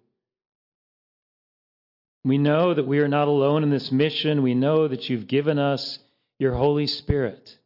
We 2.28 2.36
know 2.36 2.74
that 2.74 2.86
we 2.86 2.98
are 2.98 3.08
not 3.08 3.26
alone 3.26 3.62
in 3.62 3.70
this 3.70 3.90
mission. 3.90 4.42
We 4.42 4.54
know 4.54 4.86
that 4.86 5.08
you've 5.08 5.26
given 5.26 5.58
us 5.58 5.98
your 6.38 6.52
Holy 6.52 6.86
Spirit 6.86 7.56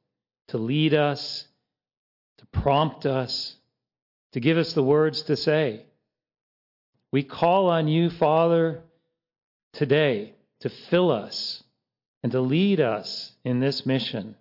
to 0.49 0.59
lead 0.59 0.95
us, 0.95 1.49
to 2.39 2.47
prompt 2.47 3.05
us, 3.05 3.57
to 4.35 4.41
give 4.41 4.57
us 4.57 4.73
the 4.73 4.83
words 4.83 5.23
to 5.23 5.37
say. 5.37 5.85
We 7.11 7.25
call 7.25 7.71
on 7.71 7.89
you, 7.89 8.09
Father, 8.09 8.83
today 9.73 10.35
to 10.61 10.69
fill 10.69 11.11
us 11.11 11.65
and 12.23 12.31
to 12.31 12.41
lead 12.41 12.81
us 12.81 13.33
in 13.45 13.59
this 13.59 13.85
mission. 13.85 14.37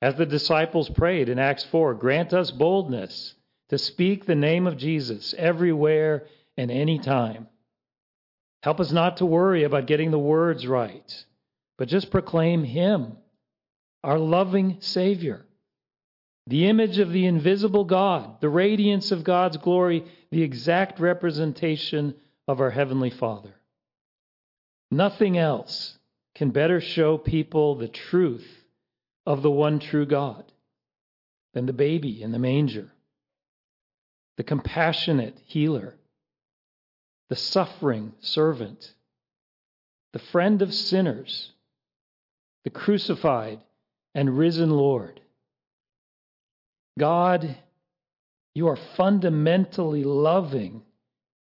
As 0.00 0.14
the 0.14 0.26
disciples 0.26 0.88
prayed 0.90 1.28
in 1.28 1.40
Acts 1.40 1.64
4, 1.64 1.94
grant 1.94 2.32
us 2.32 2.52
boldness 2.52 3.34
to 3.70 3.78
speak 3.78 4.26
the 4.26 4.36
name 4.36 4.68
of 4.68 4.76
Jesus 4.76 5.34
everywhere 5.36 6.26
and 6.56 6.70
anytime. 6.70 7.48
Help 8.64 8.80
us 8.80 8.90
not 8.90 9.18
to 9.18 9.26
worry 9.26 9.64
about 9.64 9.86
getting 9.86 10.10
the 10.10 10.18
words 10.18 10.66
right, 10.66 11.26
but 11.76 11.86
just 11.86 12.10
proclaim 12.10 12.64
Him, 12.64 13.18
our 14.02 14.18
loving 14.18 14.78
Savior, 14.80 15.44
the 16.46 16.66
image 16.66 16.98
of 16.98 17.12
the 17.12 17.26
invisible 17.26 17.84
God, 17.84 18.40
the 18.40 18.48
radiance 18.48 19.12
of 19.12 19.22
God's 19.22 19.58
glory, 19.58 20.06
the 20.30 20.42
exact 20.42 20.98
representation 20.98 22.14
of 22.48 22.62
our 22.62 22.70
Heavenly 22.70 23.10
Father. 23.10 23.54
Nothing 24.90 25.36
else 25.36 25.98
can 26.34 26.48
better 26.48 26.80
show 26.80 27.18
people 27.18 27.74
the 27.74 27.88
truth 27.88 28.48
of 29.26 29.42
the 29.42 29.50
one 29.50 29.78
true 29.78 30.06
God 30.06 30.50
than 31.52 31.66
the 31.66 31.74
baby 31.74 32.22
in 32.22 32.32
the 32.32 32.38
manger, 32.38 32.90
the 34.38 34.42
compassionate 34.42 35.38
healer, 35.44 35.96
the 37.30 37.36
suffering 37.36 38.12
servant, 38.20 38.92
the 40.12 40.18
friend 40.18 40.62
of 40.62 40.72
sinners, 40.72 41.52
the 42.64 42.70
crucified 42.70 43.60
and 44.14 44.38
risen 44.38 44.70
Lord. 44.70 45.20
God, 46.98 47.56
you 48.54 48.68
are 48.68 48.78
fundamentally 48.96 50.04
loving, 50.04 50.82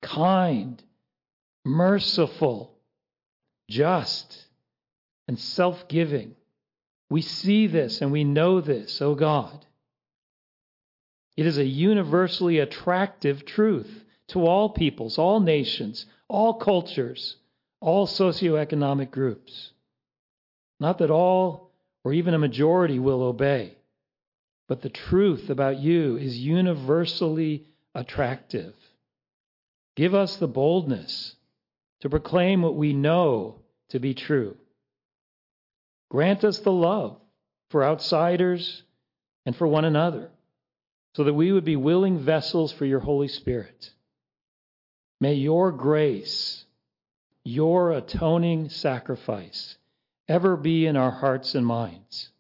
kind, 0.01 0.83
merciful, 1.65 2.75
just, 3.69 4.47
and 5.29 5.39
self 5.39 5.89
giving. 5.89 6.35
We 7.11 7.21
see 7.21 7.67
this 7.67 8.01
and 8.01 8.11
we 8.11 8.25
know 8.25 8.61
this, 8.61 9.03
O 9.03 9.11
oh 9.11 9.15
God. 9.15 9.67
It 11.37 11.47
is 11.47 11.59
a 11.59 11.65
universally 11.65 12.59
attractive 12.59 13.45
truth 13.45 14.05
to 14.33 14.47
all 14.47 14.71
peoples, 14.71 15.19
all 15.19 15.41
nations, 15.41 16.07
all 16.29 16.55
cultures, 16.55 17.37
all 17.81 18.07
socioeconomic 18.07 19.11
groups. 19.11 19.71
Not 20.81 20.99
that 20.99 21.11
all 21.11 21.71
or 22.05 22.13
even 22.13 22.35
a 22.35 22.39
majority 22.39 22.99
will 22.99 23.23
obey, 23.23 23.77
but 24.69 24.83
the 24.83 24.89
truth 24.89 25.51
about 25.51 25.79
you 25.79 26.17
is 26.17 26.39
universally 26.39 27.67
attractive. 27.95 28.75
Give 29.95 30.15
us 30.15 30.37
the 30.37 30.49
boldness 30.49 31.37
to 32.01 32.11
proclaim 32.11 32.63
what 32.63 32.75
we 32.75 32.93
know 32.93 33.61
to 33.91 33.99
be 33.99 34.15
true. 34.15 34.57
Grant 36.11 36.45
us 36.45 36.59
the 36.61 36.73
love 36.73 37.19
for 37.71 37.85
outsiders 37.85 38.83
and 39.47 39.55
for 39.57 39.67
one 39.67 39.85
another, 39.85 40.31
so 41.15 41.25
that 41.25 41.35
we 41.35 41.53
would 41.53 41.65
be 41.65 41.77
willing 41.77 42.19
vessels 42.19 42.73
for 42.73 42.85
your 42.87 43.01
Holy 43.01 43.29
Spirit. 43.29 43.91
May 45.23 45.35
your 45.35 45.71
grace, 45.71 46.65
your 47.45 47.93
atoning 47.93 48.71
sacrifice, 48.71 49.77
ever 50.27 50.57
be 50.57 50.85
in 50.85 50.97
our 50.97 51.13
hearts 51.13 51.55
and 51.55 51.65
minds 51.65 52.31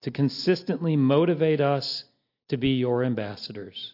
to 0.00 0.10
consistently 0.10 0.96
motivate 0.96 1.60
us 1.60 2.04
to 2.48 2.56
be 2.56 2.70
your 2.78 3.04
ambassadors. 3.04 3.92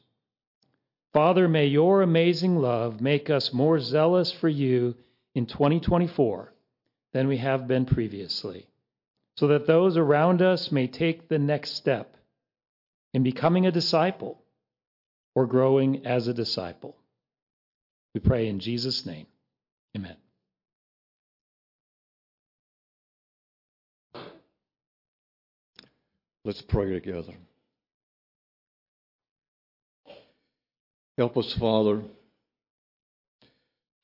Father, 1.13 1.49
may 1.49 1.67
your 1.67 2.01
amazing 2.01 2.59
love 2.59 3.01
make 3.01 3.29
us 3.29 3.53
more 3.53 3.81
zealous 3.81 4.31
for 4.31 4.49
you 4.49 4.95
in 5.35 5.47
2024 5.47 6.55
than 7.13 7.27
we 7.27 7.39
have 7.39 7.67
been 7.67 7.87
previously, 7.87 8.69
so 9.37 9.49
that 9.49 9.67
those 9.67 9.97
around 9.97 10.41
us 10.41 10.71
may 10.71 10.87
take 10.87 11.27
the 11.27 11.41
next 11.41 11.73
step 11.73 12.17
in 13.13 13.25
becoming 13.25 13.67
a 13.67 13.73
disciple 13.73 14.41
or 15.35 15.45
growing 15.45 16.07
as 16.07 16.29
a 16.29 16.35
disciple. 16.35 16.97
We 18.15 18.21
pray 18.21 18.49
in 18.49 18.61
Jesus' 18.61 19.07
name. 19.07 19.27
Amen. 19.97 20.17
Let's 26.45 26.63
pray 26.63 26.93
together. 26.93 27.35
Help 31.17 31.37
us, 31.37 31.53
Father, 31.55 32.03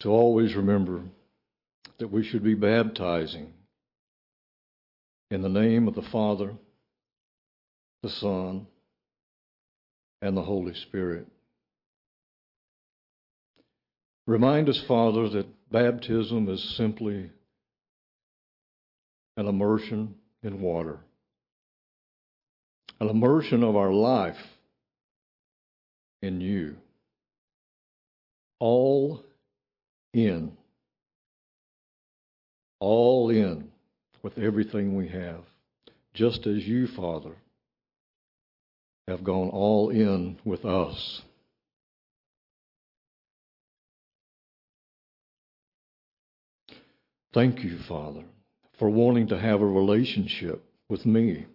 to 0.01 0.09
always 0.11 0.55
remember 0.55 1.03
that 1.99 2.09
we 2.09 2.23
should 2.23 2.45
be 2.45 2.55
baptizing 2.55 3.53
in 5.31 5.43
the 5.43 5.49
name 5.49 5.89
of 5.89 5.95
the 5.95 6.03
Father, 6.03 6.53
the 8.03 8.09
Son, 8.09 8.67
and 10.23 10.37
the 10.37 10.43
Holy 10.43 10.75
Spirit. 10.75 11.27
Remind 14.29 14.69
us, 14.69 14.79
Father, 14.87 15.29
that 15.31 15.47
baptism 15.73 16.49
is 16.49 16.77
simply 16.77 17.31
an 19.39 19.49
immersion 19.49 20.15
in 20.43 20.61
water, 20.61 21.01
an 23.01 23.09
immersion 23.09 23.65
of 23.65 23.75
our 23.75 23.91
life 23.91 24.37
in 26.21 26.41
you 26.41 26.77
all 28.59 29.25
in. 30.13 30.53
All 32.81 33.31
in 33.31 33.71
with 34.23 34.39
everything 34.39 34.97
we 34.97 35.09
have. 35.09 35.41
Just 36.15 36.47
as 36.47 36.67
you, 36.67 36.87
Father, 36.87 37.35
have 39.07 39.25
gone 39.25 39.49
all 39.49 39.91
in 39.91 40.39
with 40.45 40.65
us. 40.65 41.23
Thank 47.39 47.63
you, 47.63 47.79
Father, 47.87 48.25
for 48.81 48.91
wanting 48.91 49.29
to 49.29 49.39
have 49.39 49.61
a 49.61 49.65
relationship 49.65 50.61
with 50.89 51.07
me. 51.07 51.47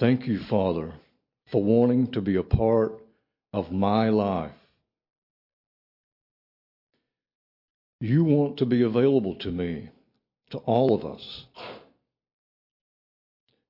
Thank 0.00 0.26
you, 0.26 0.40
Father, 0.50 0.92
for 1.52 1.62
wanting 1.62 2.10
to 2.10 2.20
be 2.20 2.34
a 2.34 2.42
part 2.42 2.94
of 3.52 3.70
my 3.70 4.08
life. 4.08 4.50
You 8.00 8.24
want 8.24 8.56
to 8.56 8.66
be 8.66 8.82
available 8.82 9.36
to 9.36 9.52
me, 9.52 9.88
to 10.50 10.58
all 10.58 10.92
of 10.92 11.04
us. 11.04 11.46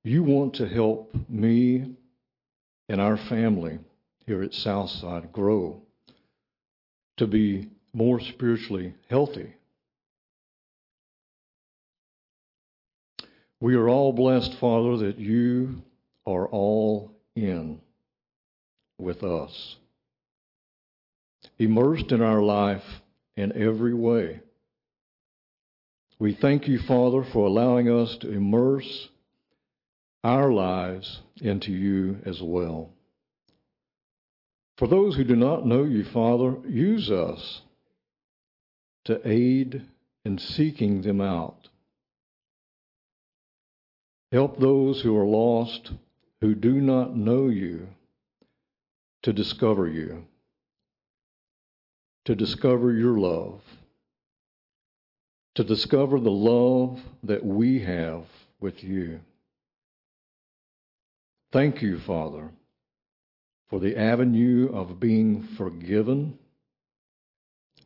You 0.03 0.23
want 0.23 0.55
to 0.55 0.67
help 0.67 1.13
me 1.29 1.93
and 2.89 2.99
our 2.99 3.17
family 3.17 3.77
here 4.25 4.41
at 4.41 4.55
Southside 4.55 5.31
grow 5.31 5.83
to 7.17 7.27
be 7.27 7.69
more 7.97 8.19
spiritually 8.19 8.93
healthy. 9.09 9.51
We 13.59 13.73
are 13.73 13.89
all 13.89 14.13
blessed, 14.13 14.53
Father, 14.59 14.97
that 14.97 15.17
you 15.17 15.81
are 16.27 16.47
all 16.47 17.11
in 17.35 17.81
with 18.99 19.23
us, 19.23 19.77
immersed 21.57 22.11
in 22.11 22.21
our 22.21 22.43
life 22.43 22.83
in 23.35 23.51
every 23.59 23.95
way. 23.95 24.41
We 26.19 26.37
thank 26.39 26.67
you, 26.67 26.77
Father, 26.87 27.23
for 27.33 27.47
allowing 27.47 27.89
us 27.89 28.15
to 28.17 28.31
immerse 28.31 29.07
our 30.23 30.51
lives 30.51 31.19
into 31.41 31.71
you 31.71 32.19
as 32.27 32.39
well. 32.43 32.91
For 34.77 34.87
those 34.87 35.15
who 35.15 35.23
do 35.23 35.35
not 35.35 35.65
know 35.65 35.83
you, 35.83 36.05
Father, 36.13 36.57
use 36.67 37.09
us 37.09 37.61
to 39.07 39.25
aid 39.25 39.81
in 40.25 40.37
seeking 40.37 41.01
them 41.01 41.21
out. 41.21 41.69
Help 44.33 44.59
those 44.59 45.01
who 45.01 45.17
are 45.17 45.25
lost, 45.25 45.93
who 46.41 46.53
do 46.53 46.81
not 46.81 47.15
know 47.15 47.47
you, 47.47 47.87
to 49.23 49.31
discover 49.31 49.87
you, 49.87 50.25
to 52.25 52.35
discover 52.35 52.91
your 52.91 53.17
love, 53.17 53.61
to 55.55 55.63
discover 55.63 56.19
the 56.19 56.29
love 56.29 56.99
that 57.23 57.45
we 57.45 57.79
have 57.79 58.25
with 58.59 58.83
you. 58.83 59.21
Thank 61.53 61.81
you, 61.81 61.97
Father, 62.01 62.51
for 63.69 63.79
the 63.79 63.95
avenue 63.95 64.69
of 64.73 64.99
being 64.99 65.47
forgiven 65.55 66.37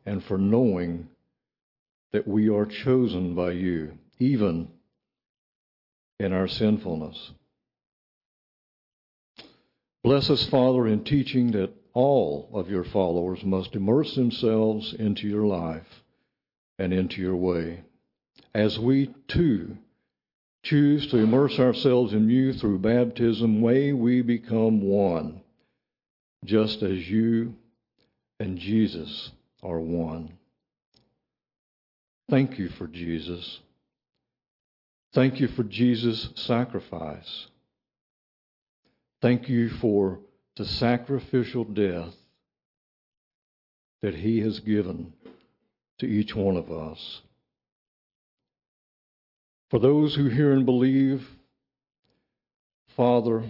and 0.04 0.24
for 0.24 0.36
knowing 0.36 1.08
that 2.12 2.28
we 2.28 2.48
are 2.48 2.66
chosen 2.66 3.34
by 3.34 3.52
you, 3.52 3.98
even 4.18 4.68
in 6.18 6.32
our 6.32 6.48
sinfulness. 6.48 7.32
Bless 10.04 10.30
us, 10.30 10.44
Father, 10.46 10.86
in 10.86 11.04
teaching 11.04 11.52
that 11.52 11.72
all 11.94 12.50
of 12.54 12.70
your 12.70 12.84
followers 12.84 13.44
must 13.44 13.74
immerse 13.74 14.14
themselves 14.14 14.92
into 14.94 15.28
your 15.28 15.46
life 15.46 16.02
and 16.78 16.92
into 16.92 17.20
your 17.20 17.36
way. 17.36 17.82
As 18.54 18.78
we 18.78 19.14
too 19.28 19.76
choose 20.64 21.06
to 21.08 21.18
immerse 21.18 21.58
ourselves 21.58 22.12
in 22.12 22.28
you 22.28 22.52
through 22.52 22.78
baptism, 22.78 23.60
may 23.62 23.92
we 23.92 24.22
become 24.22 24.80
one, 24.82 25.40
just 26.44 26.82
as 26.82 27.08
you 27.08 27.54
and 28.40 28.58
Jesus 28.58 29.30
are 29.62 29.80
one. 29.80 30.38
Thank 32.32 32.58
you 32.58 32.70
for 32.70 32.86
Jesus. 32.86 33.60
Thank 35.12 35.38
you 35.38 35.48
for 35.48 35.64
Jesus' 35.64 36.30
sacrifice. 36.34 37.48
Thank 39.20 39.50
you 39.50 39.68
for 39.68 40.18
the 40.56 40.64
sacrificial 40.64 41.64
death 41.64 42.14
that 44.00 44.14
he 44.14 44.40
has 44.40 44.60
given 44.60 45.12
to 45.98 46.06
each 46.06 46.34
one 46.34 46.56
of 46.56 46.72
us. 46.72 47.20
For 49.70 49.78
those 49.78 50.14
who 50.14 50.28
hear 50.28 50.54
and 50.54 50.64
believe, 50.64 51.28
Father, 52.96 53.42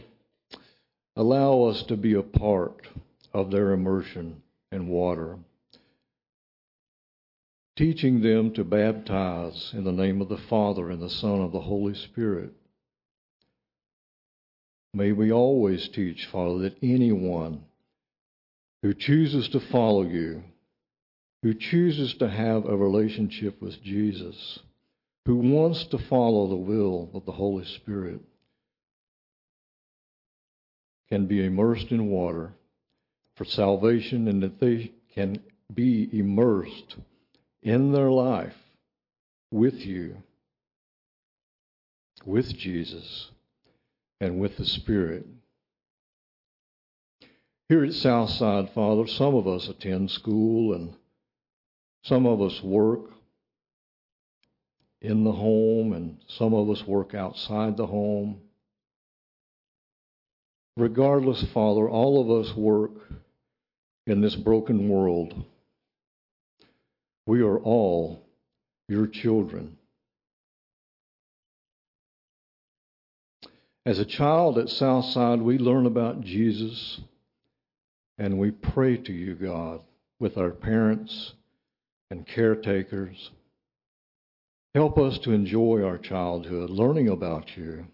allow 1.14 1.62
us 1.62 1.84
to 1.84 1.96
be 1.96 2.14
a 2.14 2.22
part 2.22 2.88
of 3.32 3.52
their 3.52 3.70
immersion 3.70 4.42
in 4.72 4.88
water, 4.88 5.38
teaching 7.82 8.22
them 8.22 8.52
to 8.52 8.62
baptize 8.62 9.72
in 9.74 9.82
the 9.82 9.90
name 9.90 10.22
of 10.22 10.28
the 10.28 10.38
Father 10.38 10.88
and 10.88 11.02
the 11.02 11.10
Son 11.10 11.40
and 11.40 11.50
the 11.50 11.58
Holy 11.58 11.94
Spirit. 11.94 12.52
May 14.94 15.10
we 15.10 15.32
always 15.32 15.88
teach, 15.88 16.26
Father, 16.26 16.60
that 16.60 16.76
anyone 16.80 17.64
who 18.82 18.94
chooses 18.94 19.48
to 19.48 19.58
follow 19.58 20.04
you, 20.04 20.44
who 21.42 21.54
chooses 21.54 22.14
to 22.14 22.28
have 22.28 22.66
a 22.66 22.76
relationship 22.76 23.60
with 23.60 23.82
Jesus, 23.82 24.60
who 25.26 25.34
wants 25.34 25.82
to 25.86 25.98
follow 25.98 26.46
the 26.46 26.54
will 26.54 27.10
of 27.14 27.24
the 27.24 27.32
Holy 27.32 27.64
Spirit, 27.64 28.20
can 31.08 31.26
be 31.26 31.44
immersed 31.44 31.90
in 31.90 32.06
water 32.06 32.52
for 33.34 33.44
salvation 33.44 34.28
and 34.28 34.40
that 34.40 34.60
they 34.60 34.92
can 35.16 35.36
be 35.74 36.08
immersed 36.16 36.94
in 37.62 37.92
their 37.92 38.10
life 38.10 38.56
with 39.50 39.74
you, 39.74 40.16
with 42.24 42.56
Jesus, 42.56 43.30
and 44.20 44.40
with 44.40 44.56
the 44.56 44.66
Spirit. 44.66 45.26
Here 47.68 47.84
at 47.84 47.92
Southside, 47.92 48.70
Father, 48.74 49.06
some 49.06 49.34
of 49.34 49.46
us 49.46 49.68
attend 49.68 50.10
school 50.10 50.74
and 50.74 50.94
some 52.04 52.26
of 52.26 52.42
us 52.42 52.62
work 52.62 53.10
in 55.00 55.24
the 55.24 55.32
home 55.32 55.92
and 55.92 56.18
some 56.28 56.54
of 56.54 56.70
us 56.70 56.86
work 56.86 57.14
outside 57.14 57.76
the 57.76 57.86
home. 57.86 58.40
Regardless, 60.76 61.42
Father, 61.52 61.88
all 61.88 62.20
of 62.20 62.44
us 62.44 62.54
work 62.56 62.92
in 64.06 64.20
this 64.20 64.36
broken 64.36 64.88
world. 64.88 65.44
We 67.26 67.42
are 67.42 67.58
all 67.58 68.24
your 68.88 69.06
children. 69.06 69.76
As 73.84 73.98
a 73.98 74.04
child 74.04 74.58
at 74.58 74.68
Southside, 74.68 75.42
we 75.42 75.58
learn 75.58 75.86
about 75.86 76.20
Jesus 76.20 77.00
and 78.18 78.38
we 78.38 78.50
pray 78.50 78.96
to 78.96 79.12
you, 79.12 79.34
God, 79.34 79.80
with 80.20 80.38
our 80.38 80.50
parents 80.50 81.32
and 82.10 82.26
caretakers. 82.26 83.30
Help 84.74 84.98
us 84.98 85.18
to 85.18 85.32
enjoy 85.32 85.82
our 85.82 85.98
childhood, 85.98 86.70
learning 86.70 87.08
about 87.08 87.56
you. 87.56 87.86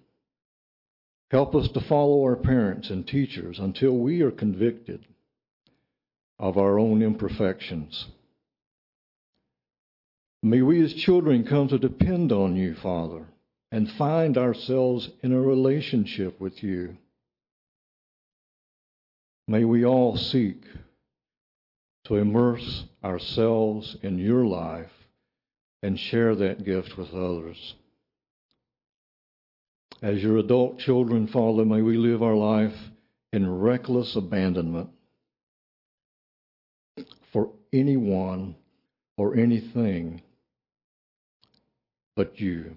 Help 1.31 1.55
us 1.55 1.69
to 1.69 1.81
follow 1.81 2.23
our 2.23 2.37
parents 2.37 2.91
and 2.91 3.07
teachers 3.07 3.59
until 3.59 3.93
we 3.93 4.23
are 4.23 4.31
convicted 4.31 5.05
of 6.39 6.57
our 6.57 6.79
own 6.79 7.03
imperfections. 7.03 8.07
May 10.43 10.63
we 10.63 10.83
as 10.83 10.95
children 10.95 11.45
come 11.45 11.69
to 11.69 11.79
depend 11.79 12.31
on 12.31 12.55
you, 12.55 12.75
Father, 12.77 13.27
and 13.73 13.91
find 13.91 14.39
ourselves 14.39 15.11
in 15.23 15.33
a 15.33 15.41
relationship 15.41 16.41
with 16.41 16.63
you. 16.63 16.97
May 19.49 19.65
we 19.65 19.85
all 19.85 20.17
seek 20.17 20.63
to 22.05 22.17
immerse 22.17 22.85
ourselves 23.03 23.97
in 24.03 24.19
your 24.19 24.45
life 24.45 24.93
and 25.83 25.99
share 25.99 26.35
that 26.37 26.65
gift 26.65 26.97
with 26.97 27.13
others. 27.13 27.75
As 30.01 30.23
your 30.23 30.39
adult 30.39 30.79
children, 30.79 31.27
Father, 31.27 31.65
may 31.65 31.83
we 31.83 31.97
live 31.97 32.23
our 32.23 32.37
life 32.37 32.77
in 33.33 33.59
reckless 33.59 34.15
abandonment 34.15 34.91
for 37.33 37.51
anyone 37.73 38.55
or 39.17 39.37
anything 39.37 40.23
but 42.19 42.41
you. 42.41 42.75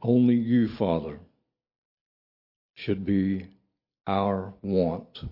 Only 0.00 0.36
you, 0.36 0.68
Father, 0.68 1.18
should 2.76 3.04
be 3.04 3.48
our 4.06 4.54
want. 4.62 5.24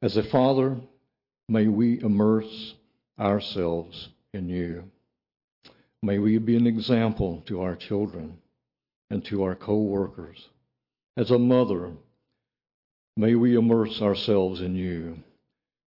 As 0.00 0.16
a 0.16 0.22
father, 0.22 0.76
may 1.48 1.66
we 1.66 2.00
immerse 2.02 2.74
ourselves 3.18 4.10
in 4.32 4.48
you. 4.48 4.84
May 6.00 6.20
we 6.20 6.38
be 6.38 6.56
an 6.56 6.68
example 6.68 7.42
to 7.46 7.62
our 7.62 7.74
children 7.74 8.38
and 9.10 9.24
to 9.24 9.42
our 9.42 9.56
co 9.56 9.76
workers. 9.76 10.48
As 11.16 11.32
a 11.32 11.38
mother, 11.38 11.90
may 13.16 13.34
we 13.34 13.56
immerse 13.56 14.00
ourselves 14.00 14.60
in 14.60 14.76
you, 14.76 15.18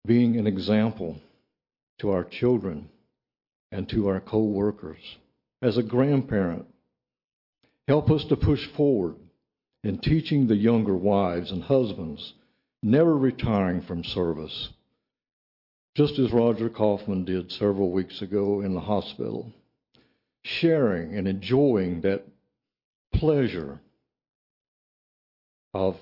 being 0.05 0.37
an 0.37 0.47
example 0.47 1.19
to 1.99 2.11
our 2.11 2.23
children 2.23 2.89
and 3.71 3.87
to 3.89 4.07
our 4.07 4.19
co 4.19 4.43
workers. 4.43 5.17
As 5.61 5.77
a 5.77 5.83
grandparent, 5.83 6.67
Help 7.87 8.09
us 8.09 8.25
to 8.25 8.35
push 8.35 8.65
forward 8.75 9.15
in 9.83 9.99
teaching 9.99 10.47
the 10.47 10.55
younger 10.55 10.95
wives 10.95 11.51
and 11.51 11.61
husbands, 11.61 12.33
never 12.81 13.15
retiring 13.15 13.81
from 13.81 14.03
service, 14.03 14.69
just 15.95 16.17
as 16.17 16.33
Roger 16.33 16.69
Coffman 16.69 17.25
did 17.25 17.51
several 17.51 17.91
weeks 17.91 18.23
ago 18.23 18.61
in 18.61 18.73
the 18.73 18.79
hospital, 18.79 19.53
sharing 20.43 21.15
and 21.15 21.27
enjoying 21.27 22.01
that 22.01 22.25
pleasure 23.13 23.79
of 25.73 25.97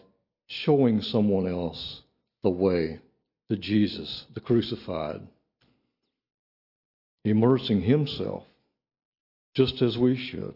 showing 0.47 1.01
someone 1.01 1.47
else 1.47 2.01
the 2.43 2.49
way, 2.49 2.99
the 3.49 3.57
Jesus, 3.57 4.25
the 4.33 4.39
crucified, 4.39 5.21
immersing 7.23 7.81
himself 7.81 8.43
just 9.55 9.81
as 9.81 9.97
we 9.97 10.15
should. 10.15 10.55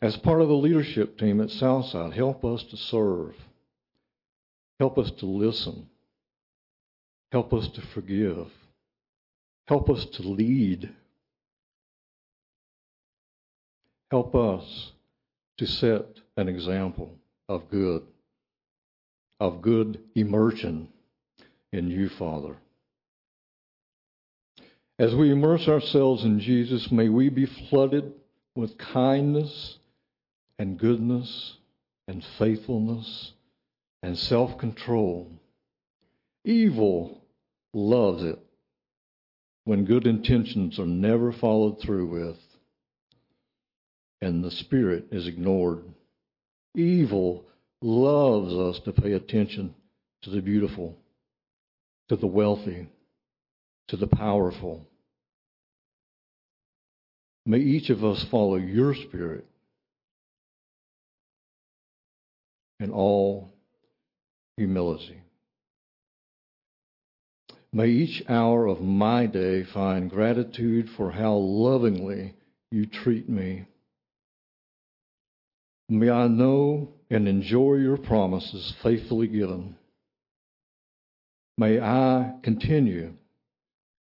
As 0.00 0.16
part 0.16 0.40
of 0.40 0.48
the 0.48 0.54
leadership 0.54 1.18
team 1.18 1.40
at 1.40 1.50
Southside, 1.50 2.12
help 2.12 2.44
us 2.44 2.62
to 2.64 2.76
serve. 2.76 3.34
Help 4.80 4.98
us 4.98 5.10
to 5.18 5.26
listen. 5.26 5.88
Help 7.30 7.52
us 7.52 7.68
to 7.68 7.80
forgive. 7.80 8.48
Help 9.68 9.88
us 9.88 10.04
to 10.06 10.22
lead. 10.22 10.90
Help 14.10 14.34
us 14.34 14.92
to 15.58 15.66
set 15.66 16.04
an 16.36 16.48
example 16.48 17.14
of 17.48 17.70
good, 17.70 18.02
of 19.38 19.62
good 19.62 20.00
immersion 20.14 20.88
in 21.72 21.88
you, 21.88 22.08
Father. 22.08 22.56
As 25.02 25.16
we 25.16 25.32
immerse 25.32 25.66
ourselves 25.66 26.22
in 26.22 26.38
Jesus, 26.38 26.92
may 26.92 27.08
we 27.08 27.28
be 27.28 27.44
flooded 27.44 28.12
with 28.54 28.78
kindness 28.78 29.78
and 30.60 30.78
goodness 30.78 31.56
and 32.06 32.24
faithfulness 32.38 33.32
and 34.04 34.16
self 34.16 34.56
control. 34.58 35.28
Evil 36.44 37.20
loves 37.74 38.22
it 38.22 38.38
when 39.64 39.86
good 39.86 40.06
intentions 40.06 40.78
are 40.78 40.86
never 40.86 41.32
followed 41.32 41.80
through 41.80 42.06
with 42.06 42.38
and 44.20 44.44
the 44.44 44.52
Spirit 44.52 45.06
is 45.10 45.26
ignored. 45.26 45.82
Evil 46.76 47.44
loves 47.80 48.54
us 48.54 48.78
to 48.84 48.92
pay 48.92 49.14
attention 49.14 49.74
to 50.22 50.30
the 50.30 50.40
beautiful, 50.40 50.96
to 52.08 52.14
the 52.14 52.28
wealthy, 52.28 52.86
to 53.88 53.96
the 53.96 54.06
powerful. 54.06 54.86
May 57.44 57.58
each 57.58 57.90
of 57.90 58.04
us 58.04 58.24
follow 58.30 58.56
your 58.56 58.94
Spirit 58.94 59.44
in 62.78 62.90
all 62.90 63.52
humility. 64.56 65.22
May 67.72 67.88
each 67.88 68.22
hour 68.28 68.66
of 68.66 68.80
my 68.80 69.26
day 69.26 69.64
find 69.64 70.10
gratitude 70.10 70.90
for 70.96 71.10
how 71.10 71.34
lovingly 71.34 72.34
you 72.70 72.86
treat 72.86 73.28
me. 73.28 73.66
May 75.88 76.10
I 76.10 76.28
know 76.28 76.92
and 77.10 77.26
enjoy 77.26 77.74
your 77.74 77.96
promises 77.96 78.74
faithfully 78.82 79.26
given. 79.26 79.76
May 81.58 81.80
I 81.80 82.34
continue 82.42 83.14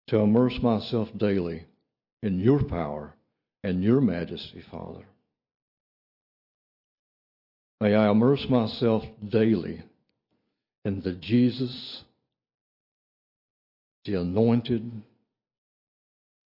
to 0.09 0.18
immerse 0.18 0.61
myself 0.62 1.09
daily 1.16 1.64
in 2.22 2.40
your 2.40 2.62
power 2.62 3.15
and 3.66 3.83
your 3.83 4.00
majesty, 4.00 4.62
Father. 4.70 5.05
May 7.81 7.96
I 7.96 8.12
immerse 8.12 8.48
myself 8.48 9.05
daily 9.29 9.83
in 10.85 11.00
the 11.00 11.12
Jesus, 11.12 12.05
the 14.05 14.14
anointed, 14.14 14.88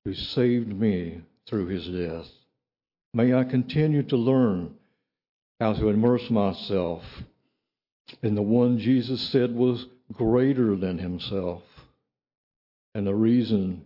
who 0.06 0.14
saved 0.14 0.68
me 0.68 1.20
through 1.46 1.66
his 1.66 1.86
death. 1.88 2.26
May 3.12 3.34
I 3.34 3.44
continue 3.44 4.02
to 4.04 4.16
learn 4.16 4.76
how 5.60 5.74
to 5.74 5.88
immerse 5.88 6.30
myself 6.30 7.04
in 8.22 8.34
the 8.34 8.40
one 8.40 8.78
Jesus 8.78 9.20
said 9.20 9.54
was 9.54 9.84
greater 10.10 10.74
than 10.74 10.96
himself 10.96 11.62
and 12.94 13.06
the 13.06 13.14
reason 13.14 13.84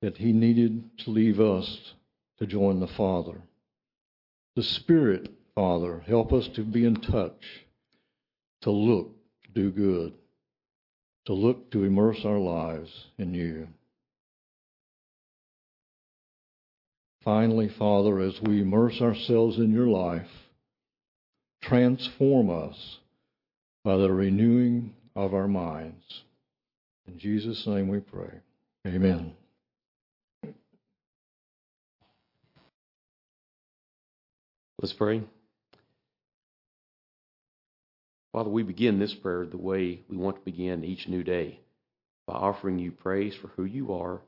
that 0.00 0.16
he 0.16 0.32
needed 0.32 0.98
to 1.00 1.10
leave 1.10 1.38
us 1.38 1.92
to 2.38 2.46
join 2.46 2.80
the 2.80 2.86
Father. 2.86 3.40
The 4.56 4.62
Spirit, 4.62 5.30
Father, 5.54 6.00
help 6.06 6.32
us 6.32 6.48
to 6.54 6.62
be 6.62 6.84
in 6.84 6.96
touch, 6.96 7.42
to 8.62 8.70
look, 8.70 9.10
do 9.54 9.70
good, 9.70 10.14
to 11.26 11.32
look 11.32 11.70
to 11.72 11.84
immerse 11.84 12.24
our 12.24 12.38
lives 12.38 12.90
in 13.18 13.34
you. 13.34 13.68
Finally, 17.24 17.68
Father, 17.68 18.20
as 18.20 18.40
we 18.42 18.60
immerse 18.60 19.00
ourselves 19.00 19.58
in 19.58 19.72
your 19.72 19.88
life, 19.88 20.30
transform 21.60 22.48
us 22.48 22.98
by 23.82 23.96
the 23.96 24.12
renewing 24.12 24.94
of 25.16 25.34
our 25.34 25.48
minds. 25.48 26.22
In 27.08 27.18
Jesus' 27.18 27.66
name 27.66 27.88
we 27.88 27.98
pray. 27.98 28.40
Amen. 28.86 29.34
Let's 34.80 34.92
pray. 34.92 35.22
Father, 38.32 38.50
we 38.50 38.62
begin 38.62 38.98
this 38.98 39.14
prayer 39.14 39.46
the 39.46 39.56
way 39.56 40.02
we 40.10 40.18
want 40.18 40.36
to 40.36 40.44
begin 40.44 40.84
each 40.84 41.08
new 41.08 41.24
day 41.24 41.60
by 42.26 42.34
offering 42.34 42.78
you 42.78 42.92
praise 42.92 43.34
for 43.34 43.48
who 43.48 43.64
you 43.64 43.94
are, 43.94 44.20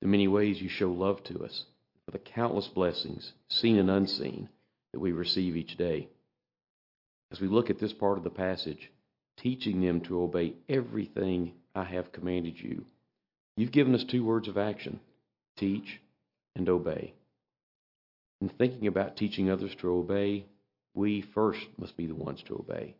the 0.00 0.06
many 0.06 0.28
ways 0.28 0.62
you 0.62 0.68
show 0.68 0.92
love 0.92 1.24
to 1.24 1.44
us, 1.44 1.64
for 2.04 2.12
the 2.12 2.18
countless 2.20 2.68
blessings, 2.68 3.32
seen 3.48 3.76
and 3.76 3.90
unseen, 3.90 4.48
that 4.92 5.00
we 5.00 5.10
receive 5.10 5.56
each 5.56 5.76
day. 5.76 6.08
As 7.32 7.40
we 7.40 7.48
look 7.48 7.68
at 7.68 7.80
this 7.80 7.92
part 7.92 8.18
of 8.18 8.24
the 8.24 8.30
passage, 8.30 8.92
teaching 9.36 9.80
them 9.80 10.00
to 10.02 10.22
obey 10.22 10.54
everything 10.68 11.54
I 11.74 11.82
have 11.82 12.12
commanded 12.12 12.60
you, 12.60 12.84
you've 13.56 13.72
given 13.72 13.96
us 13.96 14.04
two 14.04 14.24
words 14.24 14.46
of 14.46 14.56
action 14.56 15.00
teach 15.56 16.00
and 16.54 16.68
obey. 16.68 17.14
In 18.40 18.48
thinking 18.48 18.86
about 18.86 19.16
teaching 19.16 19.50
others 19.50 19.74
to 19.80 19.90
obey, 19.90 20.46
we 20.94 21.22
first 21.34 21.66
must 21.76 21.96
be 21.96 22.06
the 22.06 22.14
ones 22.14 22.42
to 22.46 22.54
obey. 22.54 22.94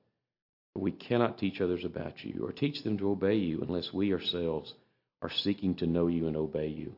We 0.74 0.92
cannot 0.92 1.38
teach 1.38 1.60
others 1.60 1.84
about 1.84 2.24
you 2.24 2.44
or 2.44 2.52
teach 2.52 2.82
them 2.82 2.98
to 2.98 3.10
obey 3.10 3.36
you 3.36 3.60
unless 3.62 3.92
we 3.92 4.12
ourselves 4.12 4.74
are 5.22 5.30
seeking 5.30 5.74
to 5.76 5.86
know 5.86 6.06
you 6.06 6.28
and 6.28 6.36
obey 6.36 6.68
you. 6.68 6.94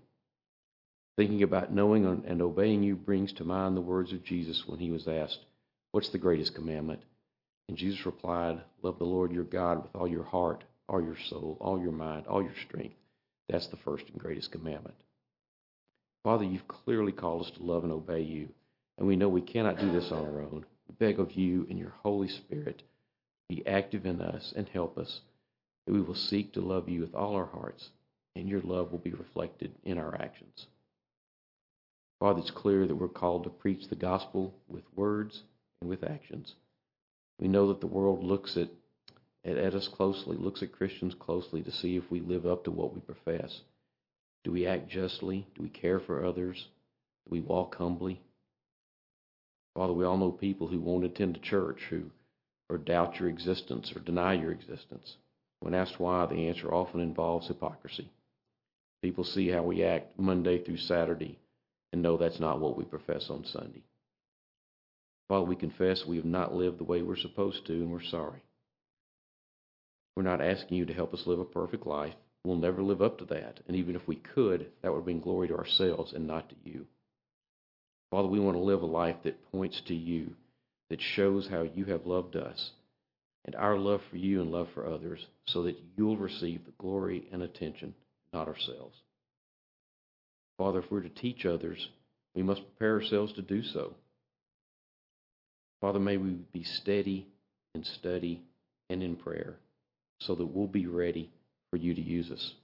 Thinking 1.17 1.43
about 1.43 1.73
knowing 1.73 2.05
and 2.27 2.43
obeying 2.43 2.83
you 2.83 2.97
brings 2.97 3.33
to 3.35 3.45
mind 3.45 3.77
the 3.77 3.83
words 3.83 4.13
of 4.13 4.25
Jesus 4.25 4.63
when 4.67 4.79
he 4.79 4.91
was 4.91 5.09
asked, 5.09 5.41
What's 5.93 6.11
the 6.11 6.19
greatest 6.19 6.55
commandment? 6.55 7.03
And 7.69 7.77
Jesus 7.77 8.05
replied, 8.07 8.61
Love 8.83 8.99
the 8.99 9.05
Lord 9.05 9.33
your 9.33 9.45
God 9.45 9.83
with 9.83 9.95
all 9.95 10.09
your 10.09 10.25
heart, 10.25 10.65
all 10.89 11.03
your 11.03 11.17
soul, 11.29 11.57
all 11.61 11.81
your 11.81 11.93
mind, 11.93 12.27
all 12.27 12.43
your 12.43 12.55
strength. 12.67 12.97
That's 13.49 13.69
the 13.69 13.77
first 13.79 14.05
and 14.09 14.19
greatest 14.19 14.53
commandment. 14.53 14.97
Father, 16.23 16.45
you've 16.45 16.69
clearly 16.69 17.13
called 17.13 17.47
us 17.47 17.53
to 17.53 17.63
love 17.63 17.83
and 17.83 17.93
obey 17.93 18.21
you, 18.21 18.49
and 18.99 19.07
we 19.07 19.17
know 19.17 19.29
we 19.29 19.41
cannot 19.41 19.79
do 19.79 19.91
this 19.91 20.13
on 20.13 20.25
our 20.25 20.43
own. 20.43 20.65
We 20.89 20.95
beg 20.99 21.19
of 21.19 21.33
you 21.33 21.67
and 21.71 21.79
your 21.79 21.95
Holy 22.03 22.29
Spirit 22.29 22.79
to 22.79 23.57
be 23.57 23.67
active 23.67 24.05
in 24.05 24.21
us 24.21 24.53
and 24.55 24.69
help 24.69 24.99
us, 24.99 25.21
that 25.87 25.95
we 25.95 26.03
will 26.03 26.15
seek 26.15 26.53
to 26.53 26.61
love 26.61 26.89
you 26.89 27.01
with 27.01 27.15
all 27.15 27.37
our 27.37 27.47
hearts, 27.47 27.89
and 28.37 28.49
your 28.49 28.61
love 28.61 28.93
will 28.93 28.99
be 28.99 29.13
reflected 29.13 29.73
in 29.83 29.97
our 29.97 30.15
actions. 30.15 30.67
Father, 32.19 32.41
it's 32.41 32.51
clear 32.51 32.87
that 32.87 32.95
we're 32.95 33.09
called 33.09 33.45
to 33.45 33.51
preach 33.51 33.89
the 33.89 33.97
gospel 33.97 34.55
with 34.69 34.85
words 34.95 35.43
and 35.81 35.89
with 35.89 36.05
actions. 36.05 36.55
We 37.39 37.49
know 37.49 37.69
that 37.69 37.81
the 37.81 37.87
world 37.87 38.23
looks 38.23 38.59
at, 38.59 38.69
at, 39.43 39.57
at 39.57 39.75
us 39.75 39.89
closely, 39.89 40.37
looks 40.37 40.63
at 40.63 40.73
Christians 40.73 41.15
closely 41.15 41.63
to 41.63 41.73
see 41.73 41.97
if 41.97 42.11
we 42.11 42.21
live 42.21 42.45
up 42.45 42.65
to 42.65 42.71
what 42.71 42.93
we 42.93 43.01
profess. 43.01 43.63
Do 44.45 44.53
we 44.53 44.67
act 44.67 44.89
justly? 44.89 45.47
Do 45.55 45.63
we 45.63 45.69
care 45.69 46.01
for 46.01 46.25
others? 46.25 46.69
Do 47.27 47.31
we 47.31 47.41
walk 47.41 47.77
humbly? 47.77 48.21
Father, 49.75 49.93
we 49.93 50.05
all 50.05 50.17
know 50.17 50.33
people 50.33 50.67
who 50.67 50.81
won't 50.81 51.05
attend 51.05 51.37
a 51.37 51.41
church, 51.41 51.81
who 51.91 52.11
or 52.69 52.79
doubt 52.79 53.19
your 53.19 53.29
existence 53.29 53.93
or 53.95 54.01
deny 54.01 54.33
your 54.35 54.53
existence. 54.53 55.17
When 55.61 55.75
asked 55.75 55.99
why, 55.99 56.25
the 56.27 56.49
answer 56.49 56.73
often 56.73 57.01
involves 57.01 57.49
hypocrisy. 57.49 58.09
People 59.03 59.25
see 59.25 59.49
how 59.49 59.63
we 59.63 59.83
act 59.83 60.19
Monday 60.19 60.63
through 60.63 60.77
Saturday 60.79 61.39
and 61.93 62.03
know 62.03 62.17
that's 62.17 62.41
not 62.41 62.61
what 62.61 62.77
we 62.77 62.85
profess 62.85 63.29
on 63.29 63.45
Sunday. 63.45 63.83
Father, 65.29 65.47
we 65.47 65.57
confess 65.57 66.07
we 66.07 66.17
have 66.17 66.25
not 66.25 66.55
lived 66.55 66.79
the 66.79 66.85
way 66.85 67.03
we're 67.03 67.17
supposed 67.17 67.67
to, 67.67 67.73
and 67.73 67.91
we're 67.91 68.03
sorry. 68.03 68.43
We're 70.17 70.23
not 70.23 70.41
asking 70.41 70.77
you 70.77 70.87
to 70.87 70.95
help 70.95 71.15
us 71.15 71.27
live 71.27 71.39
a 71.39 71.45
perfect 71.45 71.87
life. 71.87 72.15
We'll 72.45 72.57
never 72.57 72.83
live 72.83 73.03
up 73.03 73.19
to 73.19 73.25
that. 73.27 73.61
And 73.67 73.77
even 73.77 73.97
if 73.97 74.07
we 74.07 74.17
could, 74.17 74.67
that 74.83 74.93
would 74.93 75.05
bring 75.05 75.21
glory 75.21 75.49
to 75.49 75.57
ourselves 75.57 76.13
and 76.13 76.27
not 76.27 76.49
to 76.49 76.55
you. 76.65 76.87
Father, 78.11 78.29
we 78.29 78.41
want 78.41 78.57
to 78.57 78.63
live 78.63 78.83
a 78.83 78.87
life 78.87 79.17
that 79.25 79.53
points 79.53 79.81
to 79.87 79.95
you, 79.95 80.35
that 80.89 81.01
shows 81.01 81.49
how 81.49 81.63
you 81.63 81.85
have 81.87 82.07
loved 82.07 82.37
us 82.37 82.71
and 83.45 83.55
our 83.55 83.79
love 83.79 84.01
for 84.11 84.17
you 84.17 84.43
and 84.43 84.51
love 84.51 84.69
for 84.75 84.87
others, 84.87 85.25
so 85.47 85.63
that 85.63 85.77
you'll 85.97 86.17
receive 86.17 86.65
the 86.65 86.73
glory 86.79 87.27
and 87.33 87.43
attention, 87.43 87.95
not 88.35 88.49
ourselves. 88.49 88.97
Father, 90.59 90.81
if 90.81 90.91
we're 90.91 91.01
to 91.01 91.09
teach 91.09 91.47
others, 91.47 91.89
we 92.35 92.43
must 92.43 92.61
prepare 92.61 93.01
ourselves 93.01 93.33
to 93.33 93.43
do 93.43 93.63
so. 93.63 93.95
Father, 95.81 95.99
may 95.99 96.19
we 96.19 96.37
be 96.53 96.65
steady 96.65 97.27
in 97.75 97.83
study 97.83 98.43
and 98.91 99.03
in 99.03 99.17
prayer 99.17 99.57
so 100.19 100.35
that 100.35 100.47
we'll 100.47 100.67
be 100.67 100.87
ready 100.87 101.31
for 101.71 101.77
you 101.77 101.95
to 101.95 102.01
use 102.01 102.31
us. 102.31 102.55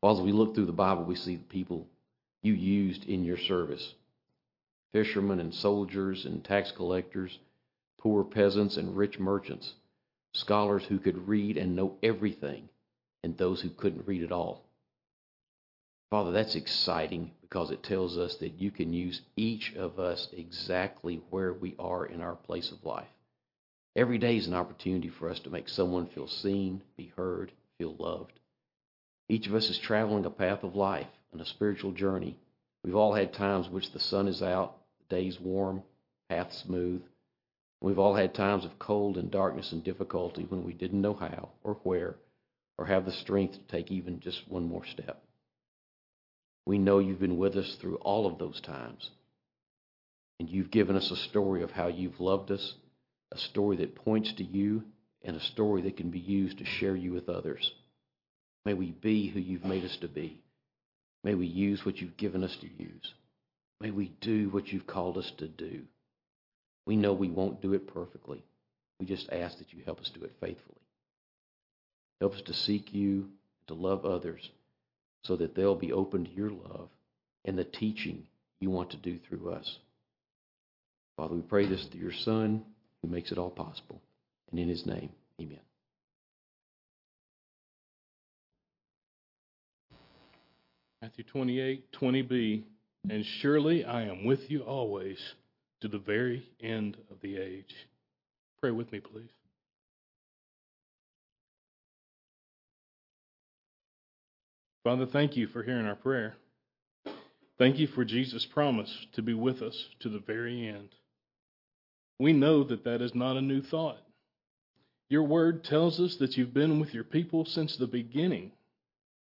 Well, 0.00 0.16
as 0.16 0.20
we 0.22 0.32
look 0.32 0.54
through 0.54 0.66
the 0.66 0.72
Bible, 0.72 1.04
we 1.04 1.14
see 1.14 1.36
the 1.36 1.44
people 1.44 1.86
you 2.42 2.54
used 2.54 3.04
in 3.04 3.24
your 3.24 3.38
service 3.38 3.94
fishermen 4.92 5.40
and 5.40 5.54
soldiers 5.54 6.26
and 6.26 6.44
tax 6.44 6.70
collectors, 6.70 7.38
poor 7.98 8.22
peasants 8.22 8.76
and 8.76 8.94
rich 8.94 9.18
merchants, 9.18 9.72
scholars 10.34 10.84
who 10.84 10.98
could 10.98 11.26
read 11.26 11.56
and 11.56 11.74
know 11.74 11.96
everything, 12.02 12.68
and 13.24 13.36
those 13.36 13.62
who 13.62 13.70
couldn't 13.70 14.06
read 14.06 14.22
at 14.22 14.32
all. 14.32 14.62
Father, 16.10 16.30
that's 16.30 16.56
exciting 16.56 17.30
because 17.40 17.70
it 17.70 17.82
tells 17.82 18.18
us 18.18 18.36
that 18.36 18.60
you 18.60 18.70
can 18.70 18.92
use 18.92 19.22
each 19.34 19.74
of 19.76 19.98
us 19.98 20.28
exactly 20.36 21.22
where 21.30 21.54
we 21.54 21.74
are 21.78 22.04
in 22.04 22.20
our 22.20 22.34
place 22.34 22.70
of 22.70 22.84
life. 22.84 23.08
Every 23.94 24.18
day 24.18 24.36
is 24.36 24.46
an 24.46 24.54
opportunity 24.54 25.08
for 25.08 25.28
us 25.28 25.38
to 25.40 25.50
make 25.50 25.68
someone 25.68 26.06
feel 26.06 26.26
seen, 26.26 26.82
be 26.96 27.12
heard, 27.16 27.52
feel 27.78 27.94
loved. 27.98 28.32
Each 29.28 29.46
of 29.46 29.54
us 29.54 29.68
is 29.68 29.78
traveling 29.78 30.24
a 30.24 30.30
path 30.30 30.62
of 30.62 30.74
life 30.74 31.08
and 31.32 31.40
a 31.40 31.46
spiritual 31.46 31.92
journey. 31.92 32.38
We've 32.84 32.96
all 32.96 33.14
had 33.14 33.32
times 33.32 33.68
which 33.68 33.92
the 33.92 34.00
sun 34.00 34.28
is 34.28 34.42
out, 34.42 34.76
the 34.98 35.16
day's 35.16 35.38
warm, 35.38 35.82
path 36.28 36.52
smooth. 36.52 37.02
We've 37.80 37.98
all 37.98 38.14
had 38.14 38.34
times 38.34 38.64
of 38.64 38.78
cold 38.78 39.18
and 39.18 39.30
darkness 39.30 39.72
and 39.72 39.84
difficulty 39.84 40.44
when 40.44 40.64
we 40.64 40.72
didn't 40.72 41.02
know 41.02 41.14
how 41.14 41.50
or 41.62 41.74
where 41.82 42.16
or 42.78 42.86
have 42.86 43.04
the 43.04 43.12
strength 43.12 43.54
to 43.54 43.76
take 43.76 43.90
even 43.90 44.20
just 44.20 44.48
one 44.48 44.64
more 44.64 44.84
step. 44.86 45.22
We 46.64 46.78
know 46.78 46.98
you've 46.98 47.20
been 47.20 47.38
with 47.38 47.56
us 47.56 47.74
through 47.74 47.96
all 47.96 48.26
of 48.26 48.38
those 48.38 48.60
times. 48.60 49.10
And 50.40 50.48
you've 50.48 50.70
given 50.70 50.96
us 50.96 51.10
a 51.10 51.16
story 51.16 51.62
of 51.62 51.72
how 51.72 51.88
you've 51.88 52.20
loved 52.20 52.50
us, 52.50 52.74
a 53.32 53.38
story 53.38 53.78
that 53.78 53.94
points 53.94 54.32
to 54.34 54.44
you, 54.44 54.84
and 55.22 55.36
a 55.36 55.40
story 55.40 55.82
that 55.82 55.96
can 55.96 56.10
be 56.10 56.18
used 56.18 56.58
to 56.58 56.64
share 56.64 56.96
you 56.96 57.12
with 57.12 57.28
others. 57.28 57.72
May 58.64 58.74
we 58.74 58.90
be 58.90 59.28
who 59.28 59.40
you've 59.40 59.64
made 59.64 59.84
us 59.84 59.96
to 59.98 60.08
be. 60.08 60.40
May 61.24 61.34
we 61.34 61.46
use 61.46 61.84
what 61.84 62.00
you've 62.00 62.16
given 62.16 62.44
us 62.44 62.56
to 62.56 62.66
use. 62.66 63.14
May 63.80 63.90
we 63.90 64.12
do 64.20 64.50
what 64.50 64.72
you've 64.72 64.86
called 64.86 65.18
us 65.18 65.30
to 65.38 65.48
do. 65.48 65.82
We 66.86 66.96
know 66.96 67.12
we 67.12 67.30
won't 67.30 67.62
do 67.62 67.72
it 67.74 67.92
perfectly. 67.92 68.42
We 69.00 69.06
just 69.06 69.30
ask 69.32 69.58
that 69.58 69.72
you 69.72 69.82
help 69.84 70.00
us 70.00 70.10
do 70.10 70.24
it 70.24 70.32
faithfully. 70.40 70.80
Help 72.20 72.34
us 72.34 72.42
to 72.42 72.54
seek 72.54 72.92
you, 72.92 73.28
and 73.60 73.68
to 73.68 73.74
love 73.74 74.04
others, 74.04 74.50
so 75.24 75.36
that 75.36 75.54
they'll 75.54 75.74
be 75.74 75.92
open 75.92 76.24
to 76.24 76.30
your 76.30 76.50
love 76.50 76.88
and 77.44 77.58
the 77.58 77.64
teaching 77.64 78.26
you 78.60 78.70
want 78.70 78.90
to 78.90 78.96
do 78.96 79.18
through 79.18 79.50
us. 79.52 79.78
Father, 81.16 81.34
we 81.34 81.42
pray 81.42 81.66
this 81.66 81.84
through 81.86 82.00
your 82.00 82.12
Son, 82.12 82.64
who 83.02 83.08
makes 83.08 83.32
it 83.32 83.38
all 83.38 83.50
possible. 83.50 84.00
And 84.50 84.60
in 84.60 84.68
his 84.68 84.86
name, 84.86 85.10
amen. 85.40 85.60
Matthew 91.02 91.24
28, 91.24 91.92
20b. 91.92 92.62
And 93.10 93.24
surely 93.40 93.84
I 93.84 94.02
am 94.02 94.24
with 94.24 94.48
you 94.48 94.60
always 94.60 95.18
to 95.80 95.88
the 95.88 95.98
very 95.98 96.48
end 96.60 96.96
of 97.10 97.20
the 97.20 97.36
age. 97.36 97.74
Pray 98.60 98.70
with 98.70 98.92
me, 98.92 99.00
please. 99.00 99.30
Father, 104.84 105.06
thank 105.06 105.36
you 105.36 105.48
for 105.48 105.64
hearing 105.64 105.86
our 105.86 105.96
prayer. 105.96 106.34
Thank 107.58 107.78
you 107.78 107.88
for 107.88 108.04
Jesus' 108.04 108.46
promise 108.46 109.06
to 109.14 109.22
be 109.22 109.34
with 109.34 109.62
us 109.62 109.86
to 110.00 110.08
the 110.08 110.18
very 110.20 110.68
end. 110.68 110.88
We 112.22 112.32
know 112.32 112.62
that 112.62 112.84
that 112.84 113.02
is 113.02 113.16
not 113.16 113.36
a 113.36 113.42
new 113.42 113.62
thought. 113.62 113.98
Your 115.08 115.24
word 115.24 115.64
tells 115.64 115.98
us 115.98 116.14
that 116.20 116.36
you've 116.36 116.54
been 116.54 116.78
with 116.78 116.94
your 116.94 117.02
people 117.02 117.44
since 117.44 117.76
the 117.76 117.88
beginning. 117.88 118.52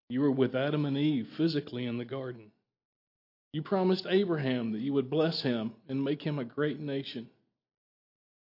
You 0.10 0.20
were 0.20 0.32
with 0.32 0.58
Adam 0.58 0.84
and 0.84 0.98
Eve 0.98 1.30
physically 1.38 1.86
in 1.86 1.98
the 1.98 2.04
garden. 2.04 2.52
You 3.54 3.62
promised 3.62 4.08
Abraham 4.10 4.74
that 4.74 4.82
you 4.82 4.92
would 4.92 5.10
bless 5.10 5.42
him 5.42 5.72
and 5.88 6.04
make 6.04 6.22
him 6.22 6.38
a 6.38 6.44
great 6.44 6.82
nation. 6.82 7.30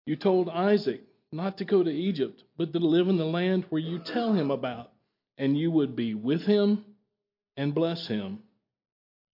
You 0.08 0.16
told 0.16 0.50
Isaac 0.50 1.02
not 1.32 1.60
to 1.60 1.66
go 1.66 1.84
to 1.84 1.92
Egypt, 1.92 2.42
but 2.58 2.74
to 2.74 2.80
live 2.80 3.08
in 3.08 3.18
the 3.18 3.26
land 3.26 3.66
where 3.70 3.80
you 3.80 4.00
tell 4.00 4.34
him 4.34 4.50
about, 4.50 4.92
and 5.38 5.56
you 5.56 5.70
would 5.70 5.96
be 5.96 6.16
with 6.16 6.42
him 6.42 6.84
and 7.56 7.76
bless 7.76 8.08
him. 8.08 8.40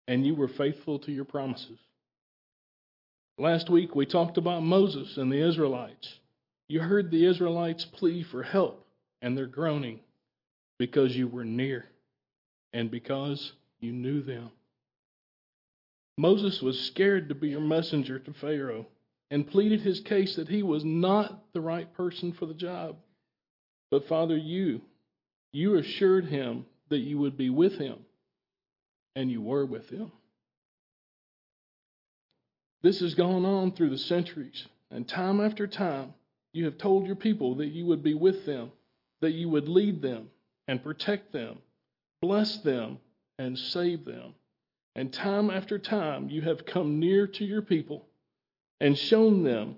And 0.10 0.28
you 0.28 0.36
were 0.36 0.50
faithful 0.50 1.00
to 1.00 1.12
your 1.14 1.24
promises. 1.24 1.80
Last 3.38 3.70
week 3.70 3.96
we 3.96 4.06
talked 4.06 4.38
about 4.38 4.64
Moses 4.64 5.18
and 5.18 5.32
the 5.32 5.46
Israelites. 5.46 6.20
You 6.70 6.80
heard 6.80 7.12
the 7.12 7.26
Israelites 7.26 7.84
plea 7.84 8.24
for 8.24 8.44
help, 8.44 8.86
and 9.22 9.38
they're 9.38 9.46
groaning 9.46 10.00
because 10.80 11.16
you 11.16 11.28
were 11.28 11.44
near 11.44 11.86
and 12.74 12.90
because 12.90 13.52
you 13.80 13.92
knew 13.92 14.22
them. 14.22 14.52
Moses 16.18 16.62
was 16.62 16.80
scared 16.80 17.28
to 17.28 17.36
be 17.36 17.50
your 17.50 17.60
messenger 17.60 18.20
to 18.20 18.34
Pharaoh 18.34 18.86
and 19.32 19.48
pleaded 19.48 19.82
his 19.82 20.00
case 20.00 20.38
that 20.38 20.48
he 20.48 20.64
was 20.64 20.86
not 20.86 21.44
the 21.54 21.62
right 21.62 21.94
person 21.94 22.32
for 22.32 22.46
the 22.46 22.54
job. 22.54 22.96
But 23.92 24.08
Father, 24.08 24.38
you, 24.38 24.82
you 25.52 25.76
assured 25.76 26.26
him 26.26 26.66
that 26.90 27.00
you 27.00 27.18
would 27.18 27.36
be 27.36 27.50
with 27.50 27.78
him, 27.78 27.98
and 29.16 29.30
you 29.30 29.42
were 29.42 29.66
with 29.66 29.90
him. 29.90 30.12
This 32.82 33.00
has 33.00 33.16
gone 33.16 33.46
on 33.46 33.72
through 33.72 33.90
the 33.90 33.98
centuries, 33.98 34.68
and 34.92 35.08
time 35.08 35.42
after 35.42 35.68
time, 35.68 36.14
you 36.54 36.66
have 36.66 36.78
told 36.78 37.06
your 37.06 37.16
people 37.16 37.56
that 37.56 37.68
you 37.68 37.86
would 37.86 38.04
be 38.04 38.14
with 38.14 38.46
them, 38.46 38.72
that 39.22 39.32
you 39.32 39.50
would 39.50 39.68
lead 39.68 40.02
them 40.02 40.30
and 40.68 40.84
protect 40.84 41.34
them, 41.34 41.58
bless 42.22 42.58
them 42.58 43.00
and 43.38 43.58
save 43.58 44.06
them. 44.06 44.36
And 44.96 45.12
time 45.12 45.50
after 45.50 45.78
time, 45.78 46.30
you 46.30 46.42
have 46.44 46.66
come 46.66 47.00
near 47.00 47.28
to 47.28 47.44
your 47.44 47.62
people 47.62 48.06
and 48.80 48.98
shown 48.98 49.44
them 49.44 49.76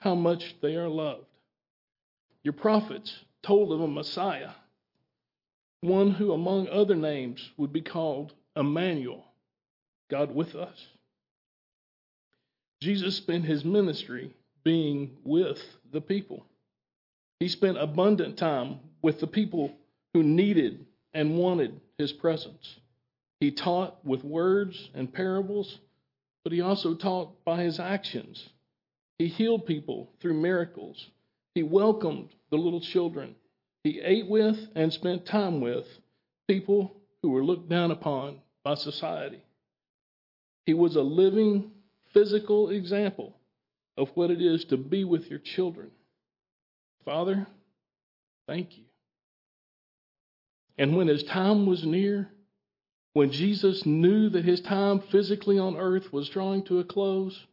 how 0.00 0.14
much 0.14 0.56
they 0.60 0.76
are 0.76 0.88
loved. 0.88 1.24
Your 2.42 2.52
prophets 2.52 3.24
told 3.42 3.72
of 3.72 3.80
a 3.80 3.88
Messiah, 3.88 4.50
one 5.80 6.10
who, 6.10 6.32
among 6.32 6.68
other 6.68 6.96
names, 6.96 7.50
would 7.56 7.72
be 7.72 7.80
called 7.80 8.34
Emmanuel, 8.56 9.24
God 10.10 10.34
with 10.34 10.54
us. 10.54 10.86
Jesus 12.80 13.16
spent 13.16 13.44
his 13.44 13.64
ministry 13.64 14.34
being 14.64 15.16
with 15.24 15.58
the 15.92 16.00
people. 16.00 16.46
He 17.40 17.48
spent 17.48 17.78
abundant 17.78 18.36
time 18.36 18.80
with 19.02 19.20
the 19.20 19.26
people 19.26 19.74
who 20.12 20.22
needed 20.22 20.86
and 21.14 21.38
wanted 21.38 21.80
his 21.96 22.12
presence. 22.12 22.76
He 23.40 23.50
taught 23.50 24.04
with 24.04 24.24
words 24.24 24.90
and 24.94 25.12
parables, 25.12 25.78
but 26.44 26.52
he 26.52 26.60
also 26.60 26.94
taught 26.94 27.44
by 27.44 27.62
his 27.62 27.78
actions. 27.78 28.48
He 29.18 29.28
healed 29.28 29.66
people 29.66 30.10
through 30.20 30.34
miracles. 30.34 31.08
He 31.54 31.62
welcomed 31.62 32.30
the 32.50 32.56
little 32.56 32.80
children. 32.80 33.34
He 33.84 34.00
ate 34.00 34.28
with 34.28 34.58
and 34.74 34.92
spent 34.92 35.26
time 35.26 35.60
with 35.60 35.86
people 36.46 36.96
who 37.22 37.30
were 37.30 37.44
looked 37.44 37.68
down 37.68 37.90
upon 37.90 38.38
by 38.64 38.74
society. 38.74 39.42
He 40.66 40.74
was 40.74 40.96
a 40.96 41.02
living 41.02 41.72
physical 42.12 42.70
example 42.70 43.34
of 43.96 44.08
what 44.14 44.30
it 44.30 44.40
is 44.40 44.64
to 44.66 44.76
be 44.76 45.04
with 45.04 45.28
your 45.28 45.38
children. 45.38 45.90
Father, 47.04 47.46
thank 48.46 48.76
you. 48.78 48.84
And 50.78 50.96
when 50.96 51.08
his 51.08 51.24
time 51.24 51.66
was 51.66 51.84
near, 51.84 52.30
when 53.12 53.32
Jesus 53.32 53.84
knew 53.84 54.28
that 54.30 54.44
his 54.44 54.60
time 54.60 55.00
physically 55.00 55.58
on 55.58 55.76
earth 55.76 56.12
was 56.12 56.28
drawing 56.28 56.62
to 56.64 56.78
a 56.78 56.84
close, 56.84 57.46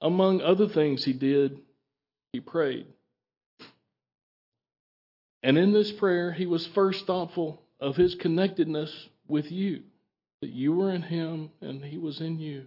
among 0.00 0.40
other 0.40 0.68
things 0.68 1.04
he 1.04 1.12
did, 1.12 1.60
he 2.32 2.40
prayed. 2.40 2.86
And 5.42 5.56
in 5.56 5.72
this 5.72 5.92
prayer, 5.92 6.32
he 6.32 6.46
was 6.46 6.66
first 6.66 7.06
thoughtful 7.06 7.62
of 7.78 7.94
his 7.94 8.16
connectedness 8.16 9.08
with 9.28 9.52
you, 9.52 9.84
that 10.40 10.50
you 10.50 10.74
were 10.74 10.90
in 10.90 11.02
him 11.02 11.50
and 11.60 11.84
he 11.84 11.98
was 11.98 12.20
in 12.20 12.40
you. 12.40 12.66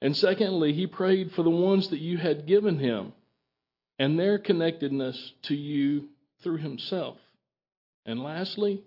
And 0.00 0.16
secondly, 0.16 0.72
he 0.72 0.86
prayed 0.86 1.32
for 1.32 1.42
the 1.42 1.50
ones 1.50 1.88
that 1.88 1.98
you 1.98 2.18
had 2.18 2.46
given 2.46 2.78
him 2.78 3.12
and 3.98 4.18
their 4.18 4.38
connectedness 4.38 5.32
to 5.42 5.54
you 5.54 6.08
through 6.42 6.58
himself. 6.58 7.16
And 8.06 8.22
lastly, 8.22 8.82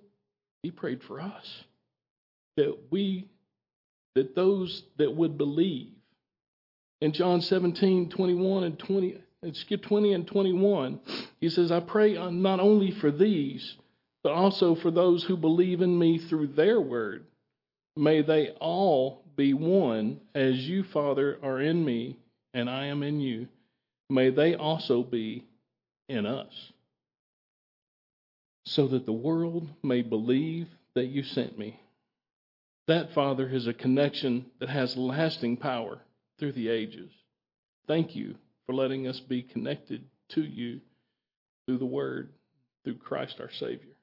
he 0.64 0.72
prayed 0.72 1.04
for 1.04 1.20
us 1.20 1.64
that 2.58 2.78
we, 2.92 3.28
that 4.16 4.36
those 4.36 4.84
that 4.98 5.16
would 5.16 5.38
believe. 5.38 5.92
In 7.02 7.14
John 7.14 7.42
17, 7.42 8.10
21 8.10 8.64
and 8.64 8.80
20, 8.80 9.22
skip 9.54 9.82
20 9.82 10.14
and 10.14 10.28
21, 10.28 11.00
he 11.40 11.50
says, 11.50 11.72
I 11.72 11.80
pray 11.80 12.14
not 12.14 12.60
only 12.60 12.92
for 12.92 13.12
these, 13.12 13.76
but 14.24 14.34
also 14.34 14.76
for 14.76 14.92
those 14.92 15.24
who 15.24 15.36
believe 15.36 15.82
in 15.82 15.98
me 15.98 16.20
through 16.20 16.48
their 16.48 16.80
word. 16.80 17.26
May 17.96 18.22
they 18.22 18.50
all 18.60 19.24
be 19.36 19.54
one, 19.54 20.22
as 20.34 20.56
you, 20.68 20.84
Father, 20.84 21.38
are 21.44 21.60
in 21.60 21.84
me, 21.84 22.18
and 22.54 22.70
I 22.70 22.86
am 22.86 23.04
in 23.04 23.20
you. 23.20 23.48
May 24.10 24.30
they 24.30 24.56
also 24.56 25.04
be 25.04 25.46
in 26.08 26.26
us, 26.26 26.72
so 28.66 28.88
that 28.88 29.06
the 29.06 29.14
world 29.14 29.70
may 29.84 30.02
believe 30.02 30.68
that 30.96 31.06
you 31.06 31.24
sent 31.24 31.58
me. 31.58 31.80
That, 32.88 33.14
Father, 33.14 33.48
is 33.48 33.68
a 33.68 33.74
connection 33.74 34.46
that 34.60 34.70
has 34.70 34.98
lasting 34.98 35.58
power 35.58 36.00
through 36.40 36.52
the 36.54 36.70
ages. 36.70 37.12
Thank 37.88 38.16
you 38.16 38.36
for 38.66 38.74
letting 38.74 39.08
us 39.08 39.20
be 39.20 39.44
connected 39.44 40.04
to 40.30 40.42
you 40.42 40.82
through 41.66 41.78
the 41.78 41.86
Word, 41.86 42.32
through 42.84 42.98
Christ 42.98 43.40
our 43.40 43.52
Savior. 43.52 43.96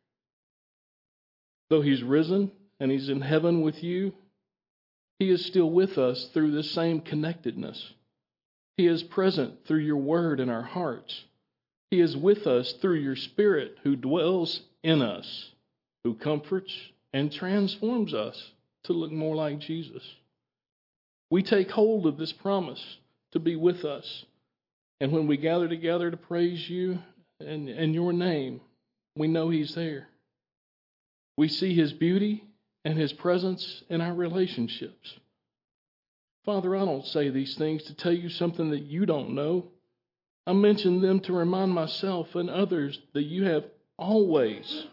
Though 1.69 1.83
He's 1.83 2.03
risen 2.03 2.51
and 2.81 2.91
He's 2.91 3.09
in 3.09 3.21
heaven 3.21 3.63
with 3.63 3.83
you, 3.83 4.15
He 5.19 5.31
is 5.31 5.45
still 5.45 5.71
with 5.71 5.99
us 5.99 6.29
through 6.33 6.53
this 6.53 6.71
same 6.71 7.01
connectedness. 7.01 7.95
He 8.77 8.87
is 8.87 9.03
present 9.03 9.67
through 9.67 9.81
your 9.81 9.97
Word 9.97 10.41
in 10.41 10.49
our 10.49 10.63
hearts. 10.63 11.25
He 11.91 12.01
is 12.01 12.17
with 12.17 12.47
us 12.47 12.73
through 12.75 12.99
your 13.01 13.17
Spirit 13.17 13.79
who 13.83 13.97
dwells 13.97 14.63
in 14.83 15.03
us, 15.03 15.51
who 16.05 16.15
comforts 16.15 16.73
and 17.13 17.33
transforms 17.33 18.15
us 18.15 18.53
to 18.85 18.93
look 18.93 19.11
more 19.11 19.35
like 19.35 19.59
Jesus. 19.59 20.03
We 21.31 21.43
take 21.43 21.71
hold 21.71 22.07
of 22.07 22.17
this 22.17 22.33
promise 22.33 22.99
to 23.33 23.39
be 23.39 23.57
with 23.57 23.85
us. 23.85 24.25
And 25.01 25.13
when 25.13 25.27
we 25.27 25.37
gather 25.37 25.69
together 25.69 26.11
to 26.11 26.17
praise 26.17 26.69
you 26.69 26.99
and, 27.41 27.69
and 27.69 27.95
your 27.95 28.13
name, 28.13 28.61
we 29.17 29.29
know 29.29 29.51
He's 29.51 29.75
there. 29.75 30.09
We 31.37 31.49
see 31.49 31.75
His 31.75 31.93
beauty 31.93 32.45
and 32.89 32.99
His 32.99 33.13
presence 33.13 33.83
in 33.91 34.01
our 34.01 34.15
relationships. 34.15 35.19
Father, 36.47 36.75
I 36.75 36.87
don't 36.87 37.05
say 37.05 37.29
these 37.29 37.55
things 37.55 37.83
to 37.85 37.95
tell 37.95 38.13
you 38.13 38.31
something 38.31 38.71
that 38.71 38.85
you 38.85 39.05
don't 39.05 39.35
know. 39.35 39.67
I 40.47 40.55
mention 40.55 41.03
them 41.03 41.21
to 41.21 41.35
remind 41.35 41.73
myself 41.73 42.35
and 42.35 42.49
others 42.49 42.99
that 43.13 43.25
you 43.25 43.45
have 43.45 43.65
always 43.99 44.87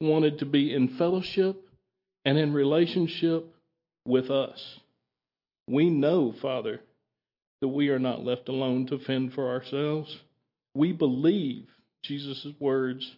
wanted 0.00 0.40
to 0.40 0.44
be 0.46 0.74
in 0.74 0.96
fellowship 0.96 1.62
and 2.24 2.36
in 2.36 2.52
relationship 2.52 3.46
with 4.04 4.28
us. 4.28 4.80
We 5.68 5.88
know, 5.88 6.34
Father, 6.42 6.80
that 7.60 7.68
we 7.68 7.90
are 7.90 8.00
not 8.00 8.24
left 8.24 8.48
alone 8.48 8.88
to 8.88 8.98
fend 8.98 9.34
for 9.34 9.50
ourselves. 9.50 10.18
We 10.74 10.90
believe 10.90 11.68
Jesus' 12.02 12.48
words 12.58 13.08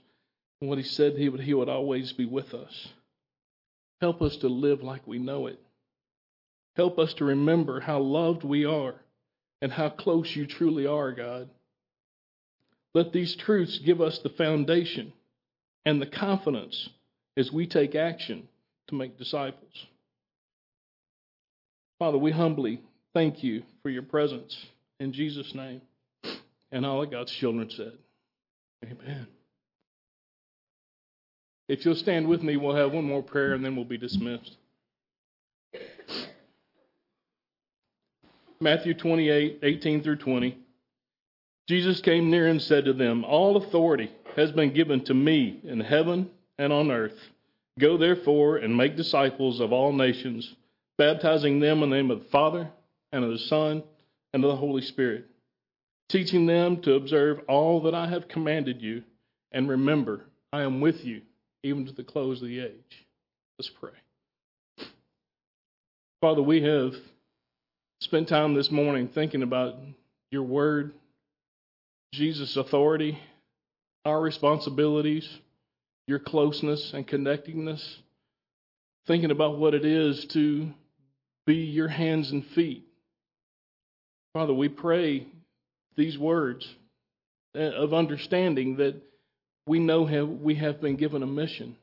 And 0.61 0.69
what 0.69 0.79
he 0.79 0.85
said 0.85 1.15
he 1.17 1.31
would, 1.31 1.41
he 1.41 1.55
would 1.55 1.71
always 1.71 2.13
be 2.13 2.27
with 2.27 2.53
us. 2.53 2.89
Help 4.01 4.23
us 4.23 4.37
to 4.39 4.49
live 4.49 4.83
like 4.83 5.07
we 5.07 5.19
know 5.19 5.47
it. 5.47 5.61
Help 6.77 6.99
us 6.99 7.15
to 7.15 7.25
remember 7.25 7.81
how 7.81 7.99
loved 7.99 8.45
we 8.45 8.65
are 8.65 8.95
and 9.61 9.73
how 9.73 9.89
close 9.89 10.35
you 10.37 10.47
truly 10.47 10.87
are, 10.87 11.13
God. 11.13 11.49
Let 12.95 13.13
these 13.13 13.35
truths 13.35 13.79
give 13.79 14.01
us 14.01 14.19
the 14.21 14.29
foundation 14.31 15.13
and 15.85 16.01
the 16.01 16.07
confidence 16.07 16.89
as 17.37 17.53
we 17.53 17.67
take 17.67 17.95
action 17.95 18.49
to 18.89 18.95
make 18.95 19.19
disciples. 19.19 19.87
Father, 21.99 22.19
we 22.19 22.31
humbly 22.31 22.81
thank 23.13 23.43
you 23.43 23.63
for 23.83 23.91
your 23.91 24.03
presence 24.03 24.57
in 25.01 25.13
Jesus' 25.13 25.55
name. 25.55 25.81
And 26.71 26.85
all 26.85 27.03
of 27.03 27.11
God's 27.11 27.33
children 27.33 27.71
said, 27.71 27.93
Amen. 28.85 29.27
If 31.69 31.85
you'll 31.85 31.95
stand 31.95 32.27
with 32.27 32.43
me, 32.43 32.57
we'll 32.57 32.75
have 32.75 32.93
one 32.93 33.05
more 33.05 33.23
prayer 33.23 33.53
and 33.53 33.63
then 33.63 33.77
we'll 33.77 33.85
be 33.85 33.99
dismissed. 33.99 34.57
Matthew 38.61 38.95
28, 38.95 39.61
18 39.63 40.03
through 40.03 40.17
20. 40.17 40.59
Jesus 41.69 42.01
came 42.01 42.31
near 42.31 42.49
and 42.49 42.61
said 42.61 42.87
to 42.87 42.95
them, 42.95 43.25
All 43.25 43.59
authority 43.59 44.11
has 44.35 44.51
been 44.51 44.73
given 44.73 45.05
to 45.05 45.15
me 45.15 45.61
in 45.63 45.81
heaven 45.81 46.31
and 46.57 46.73
on 46.73 46.91
earth. 46.91 47.19
Go 47.79 47.99
therefore 47.99 48.57
and 48.57 48.77
make 48.77 48.97
disciples 48.97 49.61
of 49.61 49.73
all 49.73 49.93
nations, 49.93 50.57
baptizing 50.97 51.61
them 51.61 51.83
in 51.83 51.91
the 51.91 51.97
name 51.97 52.11
of 52.11 52.21
the 52.21 52.31
Father, 52.31 52.71
and 53.13 53.25
of 53.25 53.31
the 53.31 53.39
Son, 53.39 53.83
and 54.33 54.43
of 54.43 54.51
the 54.51 54.57
Holy 54.57 54.83
Spirit, 54.83 55.27
teaching 56.09 56.47
them 56.47 56.81
to 56.83 56.95
observe 56.95 57.41
all 57.47 57.83
that 57.83 57.95
I 57.95 58.09
have 58.09 58.27
commanded 58.29 58.83
you. 58.83 59.05
And 59.53 59.69
remember, 59.69 60.25
I 60.53 60.63
am 60.63 60.81
with 60.81 61.05
you 61.05 61.23
even 61.63 61.87
to 61.87 61.93
the 61.93 62.05
close 62.05 62.41
of 62.43 62.49
the 62.49 62.61
age. 62.61 63.07
Let's 63.59 63.71
pray. 63.71 63.91
Father, 66.21 66.43
we 66.43 66.63
have 66.63 66.95
spent 68.01 68.29
time 68.29 68.55
this 68.55 68.71
morning 68.71 69.09
thinking 69.09 69.43
about 69.43 69.77
your 70.31 70.43
word, 70.43 70.93
Jesus' 72.13 72.57
authority, 72.57 73.19
our 74.05 74.21
responsibilities, 74.21 75.29
your 76.07 76.19
closeness 76.19 76.93
and 76.95 77.07
connectedness, 77.07 77.99
thinking 79.07 79.31
about 79.31 79.59
what 79.59 79.75
it 79.75 79.85
is 79.85 80.25
to 80.27 80.71
be 81.47 81.57
your 81.57 81.89
hands 81.89 82.31
and 82.31 82.47
feet. 82.47 82.85
Father, 84.35 84.55
we 84.55 84.69
pray 84.69 85.27
these 85.97 86.17
words 86.17 86.69
of 87.55 87.93
understanding 87.93 88.77
that 88.77 89.03
we 89.69 89.79
know 89.79 90.07
have, 90.07 90.29
we 90.29 90.55
have 90.57 90.81
been 90.81 90.97
given 90.97 91.23
a 91.23 91.27
mission. 91.27 91.77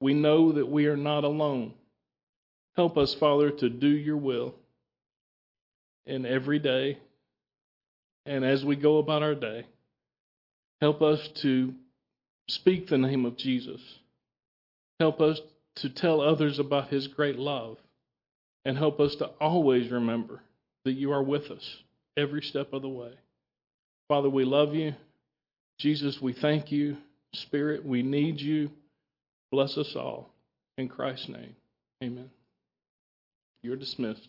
We 0.00 0.12
know 0.12 0.52
that 0.52 0.68
we 0.68 0.86
are 0.86 0.96
not 0.96 1.24
alone. 1.24 1.72
Help 2.74 2.98
us, 2.98 3.14
Father, 3.14 3.50
to 3.50 3.70
do 3.70 3.88
your 3.88 4.16
will 4.16 4.54
in 6.04 6.26
every 6.26 6.58
day 6.58 6.98
and 8.26 8.44
as 8.44 8.64
we 8.64 8.76
go 8.76 8.98
about 8.98 9.22
our 9.22 9.34
day. 9.34 9.66
Help 10.80 11.00
us 11.00 11.26
to 11.42 11.72
speak 12.48 12.88
the 12.88 12.98
name 12.98 13.24
of 13.24 13.36
Jesus. 13.36 13.80
Help 15.00 15.20
us 15.20 15.40
to 15.76 15.88
tell 15.88 16.20
others 16.20 16.58
about 16.58 16.88
his 16.88 17.06
great 17.06 17.38
love. 17.38 17.78
And 18.64 18.76
help 18.76 18.98
us 18.98 19.14
to 19.16 19.26
always 19.40 19.92
remember 19.92 20.40
that 20.84 20.92
you 20.92 21.12
are 21.12 21.22
with 21.22 21.50
us 21.52 21.76
every 22.16 22.42
step 22.42 22.72
of 22.72 22.82
the 22.82 22.88
way. 22.88 23.12
Father, 24.08 24.28
we 24.28 24.44
love 24.44 24.74
you. 24.74 24.94
Jesus, 25.78 26.18
we 26.20 26.32
thank 26.32 26.72
you. 26.72 26.96
Spirit, 27.34 27.84
we 27.84 28.02
need 28.02 28.40
you. 28.40 28.70
Bless 29.50 29.76
us 29.76 29.94
all. 29.94 30.30
In 30.78 30.88
Christ's 30.88 31.28
name, 31.28 31.54
amen. 32.02 32.30
You're 33.62 33.76
dismissed. 33.76 34.28